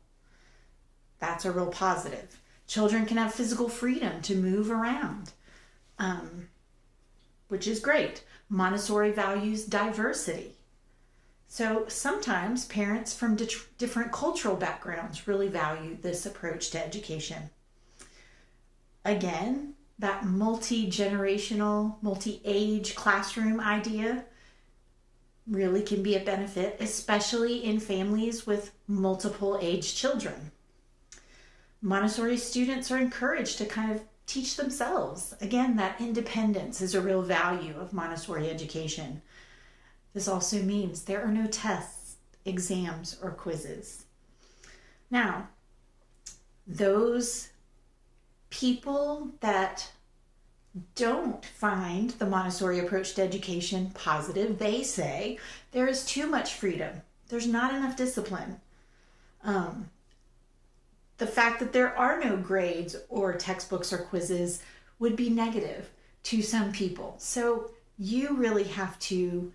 That's 1.18 1.44
a 1.44 1.52
real 1.52 1.68
positive. 1.68 2.40
Children 2.66 3.07
can 3.07 3.16
have 3.16 3.35
physical 3.35 3.68
freedom 3.68 4.20
to 4.22 4.35
move 4.35 4.70
around, 4.70 5.33
um, 5.98 6.48
which 7.48 7.66
is 7.66 7.80
great. 7.80 8.24
Montessori 8.48 9.11
values 9.11 9.64
diversity. 9.64 10.52
So 11.48 11.85
sometimes 11.88 12.66
parents 12.66 13.14
from 13.14 13.37
di- 13.37 13.48
different 13.78 14.12
cultural 14.12 14.57
backgrounds 14.57 15.28
really 15.28 15.48
value 15.48 15.96
this 16.00 16.26
approach 16.26 16.70
to 16.70 16.85
education. 16.85 17.50
Again, 19.04 19.74
that 19.98 20.24
multi 20.24 20.90
generational, 20.90 22.02
multi 22.02 22.40
age 22.44 22.94
classroom 22.94 23.61
idea 23.61 24.24
really 25.46 25.83
can 25.83 26.02
be 26.02 26.16
a 26.16 26.20
benefit, 26.20 26.76
especially 26.80 27.64
in 27.64 27.78
families 27.78 28.46
with 28.46 28.72
multiple 28.87 29.59
age 29.61 29.94
children. 29.94 30.50
Montessori 31.83 32.38
students 32.38 32.90
are 32.90 32.98
encouraged 32.98 33.59
to 33.59 33.66
kind 33.66 33.92
of 33.92 34.02
teach 34.26 34.57
themselves. 34.57 35.35
Again, 35.40 35.76
that 35.76 36.00
independence 36.00 36.80
is 36.80 36.94
a 36.94 37.00
real 37.00 37.22
value 37.22 37.74
of 37.78 37.92
Montessori 37.92 38.48
education. 38.48 39.20
This 40.14 40.28
also 40.28 40.62
means 40.62 41.02
there 41.02 41.22
are 41.22 41.33
no 41.33 41.46
tests, 41.46 42.16
exams, 42.44 43.18
or 43.20 43.33
quizzes. 43.33 44.04
Now, 45.11 45.48
those 46.66 47.50
people 48.48 49.33
that 49.40 49.90
don't 50.95 51.45
find 51.45 52.11
the 52.11 52.27
Montessori 52.27 52.81
approach 52.81 53.15
to 53.15 53.23
education 53.23 53.91
positive, 53.95 54.59
they 54.59 54.83
say 54.83 55.39
there 55.73 55.87
is 55.87 56.05
too 56.05 56.27
much 56.27 56.55
freedom. 56.55 57.03
There's 57.29 57.47
not 57.47 57.75
enough 57.75 57.97
discipline. 57.97 58.61
Um, 59.45 59.91
the 61.19 61.27
fact 61.27 61.61
that 61.61 61.73
there 61.73 61.97
are 61.97 62.19
no 62.19 62.37
grades 62.37 62.97
or 63.09 63.35
textbooks 63.35 63.93
or 63.93 63.99
quizzes 63.99 64.63
would 64.99 65.17
be 65.17 65.31
negative 65.31 65.91
to 66.25 66.43
some 66.43 66.73
people. 66.73 67.15
So 67.19 67.71
you 67.99 68.35
really 68.35 68.65
have 68.65 68.99
to 69.01 69.53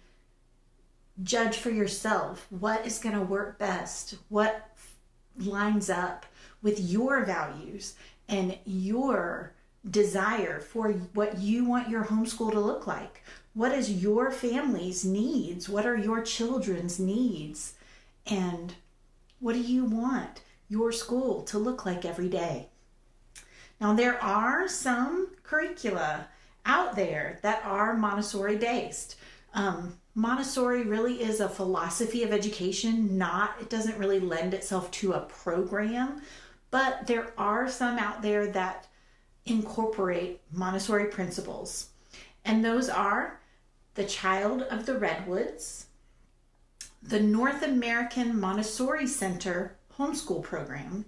judge 1.21 1.57
for 1.57 1.69
yourself 1.69 2.47
what 2.49 2.85
is 2.85 2.99
going 2.99 3.15
to 3.15 3.21
work 3.21 3.59
best, 3.59 4.15
what 4.29 4.69
lines 5.37 5.89
up 5.89 6.25
with 6.61 6.79
your 6.79 7.25
values 7.25 7.95
and 8.29 8.57
your 8.65 9.53
desire 9.89 10.59
for 10.59 10.91
what 11.13 11.37
you 11.37 11.65
want 11.65 11.89
your 11.89 12.05
homeschool 12.05 12.51
to 12.51 12.59
look 12.59 12.87
like. 12.87 13.23
What 13.53 13.71
is 13.73 14.03
your 14.03 14.31
family's 14.31 15.05
needs? 15.05 15.69
What 15.69 15.85
are 15.85 15.97
your 15.97 16.21
children's 16.21 16.99
needs? 16.99 17.73
And 18.25 18.75
what 19.39 19.53
do 19.53 19.59
you 19.59 19.85
want 19.85 20.41
your 20.67 20.91
school 20.91 21.43
to 21.43 21.57
look 21.57 21.85
like 21.85 22.05
every 22.05 22.29
day? 22.29 22.67
Now, 23.81 23.93
there 23.93 24.21
are 24.21 24.67
some 24.67 25.29
curricula 25.43 26.27
out 26.65 26.95
there 26.95 27.39
that 27.41 27.63
are 27.65 27.95
Montessori 27.95 28.57
based. 28.57 29.15
Um, 29.53 29.97
Montessori 30.13 30.83
really 30.83 31.23
is 31.23 31.39
a 31.39 31.47
philosophy 31.47 32.23
of 32.23 32.33
education, 32.33 33.17
not, 33.17 33.55
it 33.61 33.69
doesn't 33.69 33.97
really 33.97 34.19
lend 34.19 34.53
itself 34.53 34.91
to 34.91 35.13
a 35.13 35.21
program, 35.21 36.21
but 36.71 37.07
there 37.07 37.33
are 37.37 37.69
some 37.69 37.97
out 37.97 38.21
there 38.21 38.47
that 38.47 38.87
incorporate 39.49 40.41
Montessori 40.51 41.05
principles. 41.05 41.89
And 42.45 42.63
those 42.63 42.89
are 42.89 43.39
the 43.95 44.05
Child 44.05 44.61
of 44.63 44.85
the 44.85 44.97
Redwoods, 44.97 45.87
the 47.01 47.19
North 47.19 47.63
American 47.63 48.39
Montessori 48.39 49.07
Center 49.07 49.75
homeschool 49.97 50.43
program, 50.43 51.05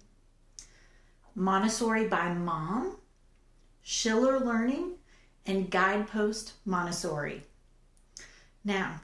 Montessori 1.35 2.07
by 2.07 2.33
Mom, 2.33 2.97
Shiller 3.81 4.39
Learning, 4.39 4.93
and 5.45 5.69
Guidepost 5.71 6.53
Montessori. 6.65 7.43
Now, 8.63 9.01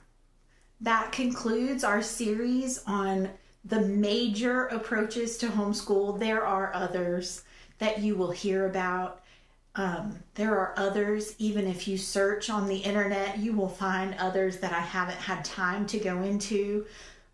that 0.81 1.11
concludes 1.11 1.83
our 1.83 2.01
series 2.01 2.83
on 2.85 3.29
the 3.65 3.81
major 3.81 4.67
approaches 4.67 5.37
to 5.37 5.47
homeschool. 5.47 6.19
There 6.19 6.45
are 6.45 6.73
others 6.73 7.43
that 7.79 7.99
you 7.99 8.15
will 8.15 8.31
hear 8.31 8.65
about. 8.67 9.23
Um, 9.77 10.17
there 10.33 10.57
are 10.57 10.73
others, 10.75 11.35
even 11.37 11.67
if 11.67 11.87
you 11.87 11.99
search 11.99 12.49
on 12.49 12.67
the 12.67 12.77
internet, 12.77 13.37
you 13.37 13.53
will 13.53 13.69
find 13.69 14.15
others 14.15 14.57
that 14.57 14.73
I 14.73 14.79
haven't 14.79 15.19
had 15.19 15.45
time 15.45 15.85
to 15.87 15.99
go 15.99 16.23
into. 16.23 16.85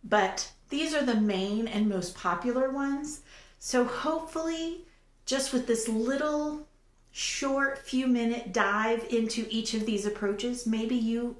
But 0.03 0.51
these 0.69 0.93
are 0.93 1.05
the 1.05 1.15
main 1.15 1.67
and 1.67 1.87
most 1.87 2.15
popular 2.15 2.69
ones. 2.69 3.21
So 3.59 3.85
hopefully, 3.85 4.81
just 5.25 5.53
with 5.53 5.67
this 5.67 5.87
little 5.87 6.67
short 7.11 7.77
few 7.77 8.07
minute 8.07 8.51
dive 8.51 9.05
into 9.09 9.45
each 9.49 9.73
of 9.73 9.85
these 9.85 10.05
approaches, 10.05 10.67
maybe 10.67 10.95
you 10.95 11.37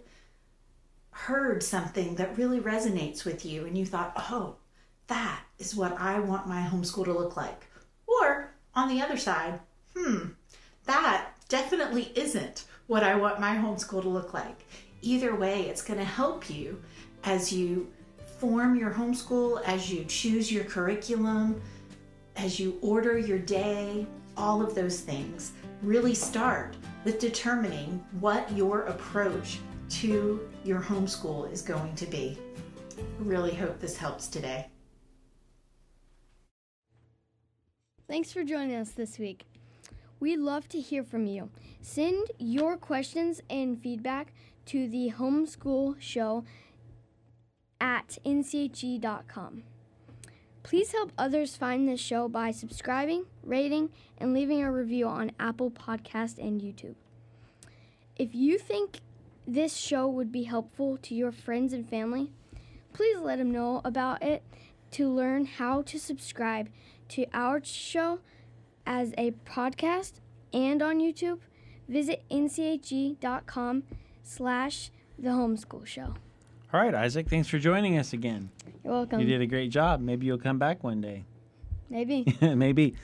heard 1.11 1.61
something 1.61 2.15
that 2.15 2.37
really 2.37 2.61
resonates 2.61 3.25
with 3.25 3.45
you 3.45 3.65
and 3.65 3.77
you 3.77 3.85
thought, 3.85 4.13
oh, 4.31 4.55
that 5.07 5.41
is 5.59 5.75
what 5.75 5.99
I 5.99 6.19
want 6.19 6.47
my 6.47 6.61
homeschool 6.61 7.05
to 7.05 7.13
look 7.13 7.35
like. 7.35 7.67
Or 8.07 8.51
on 8.73 8.87
the 8.87 9.01
other 9.01 9.17
side, 9.17 9.59
hmm, 9.95 10.29
that 10.85 11.29
definitely 11.47 12.11
isn't 12.15 12.65
what 12.87 13.03
I 13.03 13.15
want 13.15 13.39
my 13.39 13.55
homeschool 13.55 14.01
to 14.01 14.09
look 14.09 14.33
like. 14.33 14.65
Either 15.01 15.35
way, 15.35 15.63
it's 15.63 15.81
going 15.81 15.99
to 15.99 16.05
help 16.05 16.49
you 16.49 16.81
as 17.23 17.51
you 17.51 17.91
form 18.37 18.75
your 18.75 18.91
homeschool, 18.91 19.61
as 19.63 19.91
you 19.91 20.03
choose 20.05 20.51
your 20.51 20.63
curriculum, 20.65 21.61
as 22.35 22.59
you 22.59 22.77
order 22.81 23.17
your 23.17 23.39
day, 23.39 24.05
all 24.35 24.61
of 24.61 24.75
those 24.75 24.99
things. 24.99 25.53
Really 25.81 26.15
start 26.15 26.75
with 27.03 27.19
determining 27.19 28.03
what 28.19 28.51
your 28.51 28.81
approach 28.83 29.59
to 29.89 30.49
your 30.63 30.79
homeschool 30.79 31.51
is 31.51 31.61
going 31.61 31.95
to 31.95 32.05
be. 32.05 32.37
I 32.97 33.03
really 33.19 33.53
hope 33.53 33.79
this 33.79 33.97
helps 33.97 34.27
today. 34.27 34.67
Thanks 38.07 38.31
for 38.31 38.43
joining 38.43 38.75
us 38.75 38.91
this 38.91 39.17
week. 39.17 39.45
We'd 40.23 40.39
love 40.39 40.69
to 40.69 40.79
hear 40.79 41.03
from 41.03 41.25
you. 41.25 41.49
Send 41.81 42.31
your 42.39 42.77
questions 42.77 43.41
and 43.49 43.77
feedback 43.83 44.31
to 44.67 44.87
the 44.87 45.11
homeschool 45.17 45.99
show 45.99 46.45
at 47.81 48.19
nche.com. 48.25 49.63
Please 50.63 50.93
help 50.93 51.11
others 51.17 51.57
find 51.57 51.89
this 51.89 51.99
show 51.99 52.29
by 52.29 52.51
subscribing, 52.51 53.25
rating, 53.43 53.89
and 54.17 54.33
leaving 54.33 54.63
a 54.63 54.71
review 54.71 55.09
on 55.09 55.33
Apple 55.41 55.69
Podcast 55.69 56.37
and 56.37 56.61
YouTube. 56.61 56.95
If 58.15 58.33
you 58.33 58.57
think 58.57 59.01
this 59.45 59.75
show 59.75 60.07
would 60.07 60.31
be 60.31 60.43
helpful 60.43 60.97
to 61.01 61.13
your 61.13 61.33
friends 61.33 61.73
and 61.73 61.85
family, 61.85 62.31
please 62.93 63.17
let 63.17 63.39
them 63.39 63.51
know 63.51 63.81
about 63.83 64.23
it 64.23 64.41
to 64.91 65.09
learn 65.09 65.47
how 65.47 65.81
to 65.81 65.99
subscribe 65.99 66.69
to 67.09 67.25
our 67.33 67.61
show 67.61 68.19
as 68.85 69.13
a 69.17 69.31
podcast 69.45 70.13
and 70.53 70.81
on 70.81 70.99
YouTube. 70.99 71.39
Visit 71.87 72.23
nche.com 72.31 73.83
slash 74.23 74.91
the 75.17 75.29
homeschool 75.29 75.85
show. 75.85 76.15
All 76.73 76.79
right, 76.81 76.95
Isaac, 76.95 77.29
thanks 77.29 77.47
for 77.47 77.59
joining 77.59 77.97
us 77.99 78.13
again. 78.13 78.49
You're 78.83 78.93
welcome. 78.93 79.19
You 79.19 79.27
did 79.27 79.41
a 79.41 79.45
great 79.45 79.69
job. 79.69 80.01
Maybe 80.01 80.25
you'll 80.25 80.39
come 80.39 80.57
back 80.57 80.83
one 80.83 81.01
day. 81.01 81.23
Maybe. 81.89 82.25
Maybe. 82.41 82.95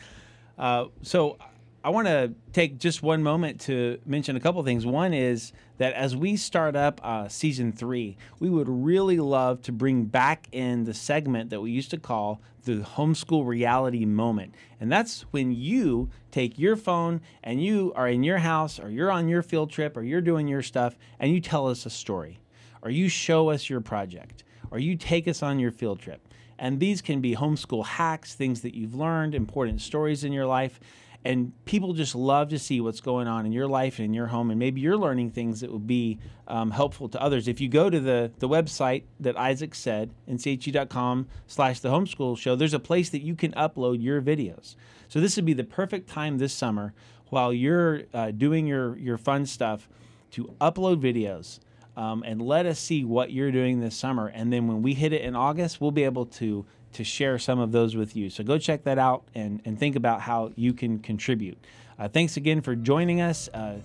Uh, 0.57 0.85
so 1.03 1.37
I 1.81 1.91
want 1.91 2.07
to 2.07 2.33
take 2.51 2.77
just 2.77 3.01
one 3.01 3.23
moment 3.23 3.61
to 3.61 3.99
mention 4.05 4.35
a 4.35 4.41
couple 4.41 4.61
things. 4.63 4.85
One 4.85 5.13
is 5.13 5.53
that 5.77 5.93
as 5.93 6.13
we 6.13 6.35
start 6.35 6.75
up 6.75 6.99
uh, 7.01 7.29
season 7.29 7.71
three, 7.71 8.17
we 8.37 8.49
would 8.49 8.67
really 8.67 9.17
love 9.17 9.61
to 9.61 9.71
bring 9.71 10.03
back 10.03 10.49
in 10.51 10.83
the 10.83 10.93
segment 10.93 11.51
that 11.51 11.61
we 11.61 11.71
used 11.71 11.91
to 11.91 11.97
call 11.97 12.41
the 12.65 12.79
homeschool 12.79 13.47
reality 13.47 14.03
moment. 14.03 14.55
And 14.81 14.91
that's 14.91 15.21
when 15.31 15.53
you 15.53 16.09
take 16.31 16.59
your 16.59 16.75
phone 16.75 17.21
and 17.45 17.63
you 17.63 17.93
are 17.95 18.09
in 18.09 18.23
your 18.23 18.39
house 18.39 18.77
or 18.77 18.89
you're 18.89 19.11
on 19.11 19.29
your 19.29 19.41
field 19.41 19.71
trip 19.71 19.95
or 19.95 20.03
you're 20.03 20.19
doing 20.19 20.49
your 20.49 20.61
stuff 20.61 20.97
and 21.17 21.31
you 21.31 21.39
tell 21.39 21.65
us 21.65 21.85
a 21.85 21.89
story 21.89 22.41
or 22.81 22.91
you 22.91 23.07
show 23.07 23.49
us 23.51 23.69
your 23.69 23.79
project 23.79 24.43
or 24.69 24.79
you 24.79 24.97
take 24.97 25.29
us 25.29 25.41
on 25.41 25.59
your 25.59 25.71
field 25.71 25.99
trip. 25.99 26.27
And 26.61 26.81
these 26.81 27.01
can 27.01 27.21
be 27.21 27.37
homeschool 27.37 27.85
hacks, 27.85 28.35
things 28.35 28.59
that 28.61 28.75
you've 28.75 28.95
learned, 28.95 29.33
important 29.33 29.79
stories 29.79 30.25
in 30.25 30.33
your 30.33 30.45
life 30.45 30.81
and 31.25 31.51
people 31.65 31.93
just 31.93 32.15
love 32.15 32.49
to 32.49 32.57
see 32.57 32.79
what's 32.79 33.01
going 33.01 33.27
on 33.27 33.45
in 33.45 33.51
your 33.51 33.67
life 33.67 33.99
and 33.99 34.05
in 34.05 34.13
your 34.13 34.27
home 34.27 34.49
and 34.49 34.59
maybe 34.59 34.79
you're 34.79 34.97
learning 34.97 35.29
things 35.31 35.59
that 35.59 35.71
will 35.71 35.79
be 35.79 36.17
um, 36.47 36.71
helpful 36.71 37.09
to 37.09 37.21
others. 37.21 37.47
If 37.47 37.59
you 37.59 37.67
go 37.67 37.89
to 37.89 37.99
the, 37.99 38.31
the 38.39 38.47
website 38.47 39.03
that 39.19 39.37
isaac 39.37 39.75
said 39.75 40.11
nche.com 40.29 41.27
slash 41.47 41.79
the 41.81 41.89
homeschool 41.89 42.37
show 42.37 42.55
there's 42.55 42.73
a 42.73 42.79
place 42.79 43.09
that 43.09 43.21
you 43.21 43.35
can 43.35 43.51
upload 43.53 44.01
your 44.01 44.21
videos. 44.21 44.75
So 45.09 45.19
this 45.19 45.35
would 45.35 45.45
be 45.45 45.53
the 45.53 45.63
perfect 45.63 46.09
time 46.09 46.37
this 46.37 46.53
summer 46.53 46.93
while 47.29 47.53
you're 47.53 48.03
uh, 48.13 48.31
doing 48.31 48.65
your, 48.65 48.97
your 48.97 49.17
fun 49.17 49.45
stuff 49.45 49.89
to 50.31 50.55
upload 50.61 51.01
videos 51.01 51.59
um, 51.97 52.23
and 52.25 52.41
let 52.41 52.65
us 52.65 52.79
see 52.79 53.03
what 53.03 53.31
you're 53.31 53.51
doing 53.51 53.81
this 53.81 53.95
summer. 53.95 54.27
And 54.27 54.53
then 54.53 54.67
when 54.67 54.81
we 54.81 54.93
hit 54.93 55.11
it 55.11 55.21
in 55.21 55.35
august 55.35 55.81
we'll 55.81 55.91
be 55.91 56.05
able 56.05 56.27
to 56.27 56.65
to 56.93 57.03
share 57.03 57.37
some 57.39 57.59
of 57.59 57.71
those 57.71 57.95
with 57.95 58.15
you. 58.15 58.29
So 58.29 58.43
go 58.43 58.57
check 58.57 58.83
that 58.83 58.97
out 58.97 59.23
and, 59.35 59.61
and 59.65 59.79
think 59.79 59.95
about 59.95 60.21
how 60.21 60.51
you 60.55 60.73
can 60.73 60.99
contribute. 60.99 61.57
Uh, 61.97 62.07
thanks 62.07 62.37
again 62.37 62.61
for 62.61 62.75
joining 62.75 63.21
us. 63.21 63.49
Uh, 63.53 63.79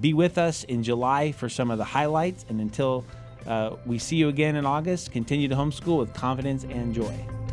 be 0.00 0.12
with 0.12 0.38
us 0.38 0.64
in 0.64 0.82
July 0.82 1.32
for 1.32 1.48
some 1.48 1.70
of 1.70 1.78
the 1.78 1.84
highlights. 1.84 2.44
And 2.48 2.60
until 2.60 3.04
uh, 3.46 3.76
we 3.86 3.98
see 3.98 4.16
you 4.16 4.28
again 4.28 4.56
in 4.56 4.66
August, 4.66 5.12
continue 5.12 5.48
to 5.48 5.54
homeschool 5.54 5.98
with 5.98 6.12
confidence 6.14 6.64
and 6.64 6.94
joy. 6.94 7.43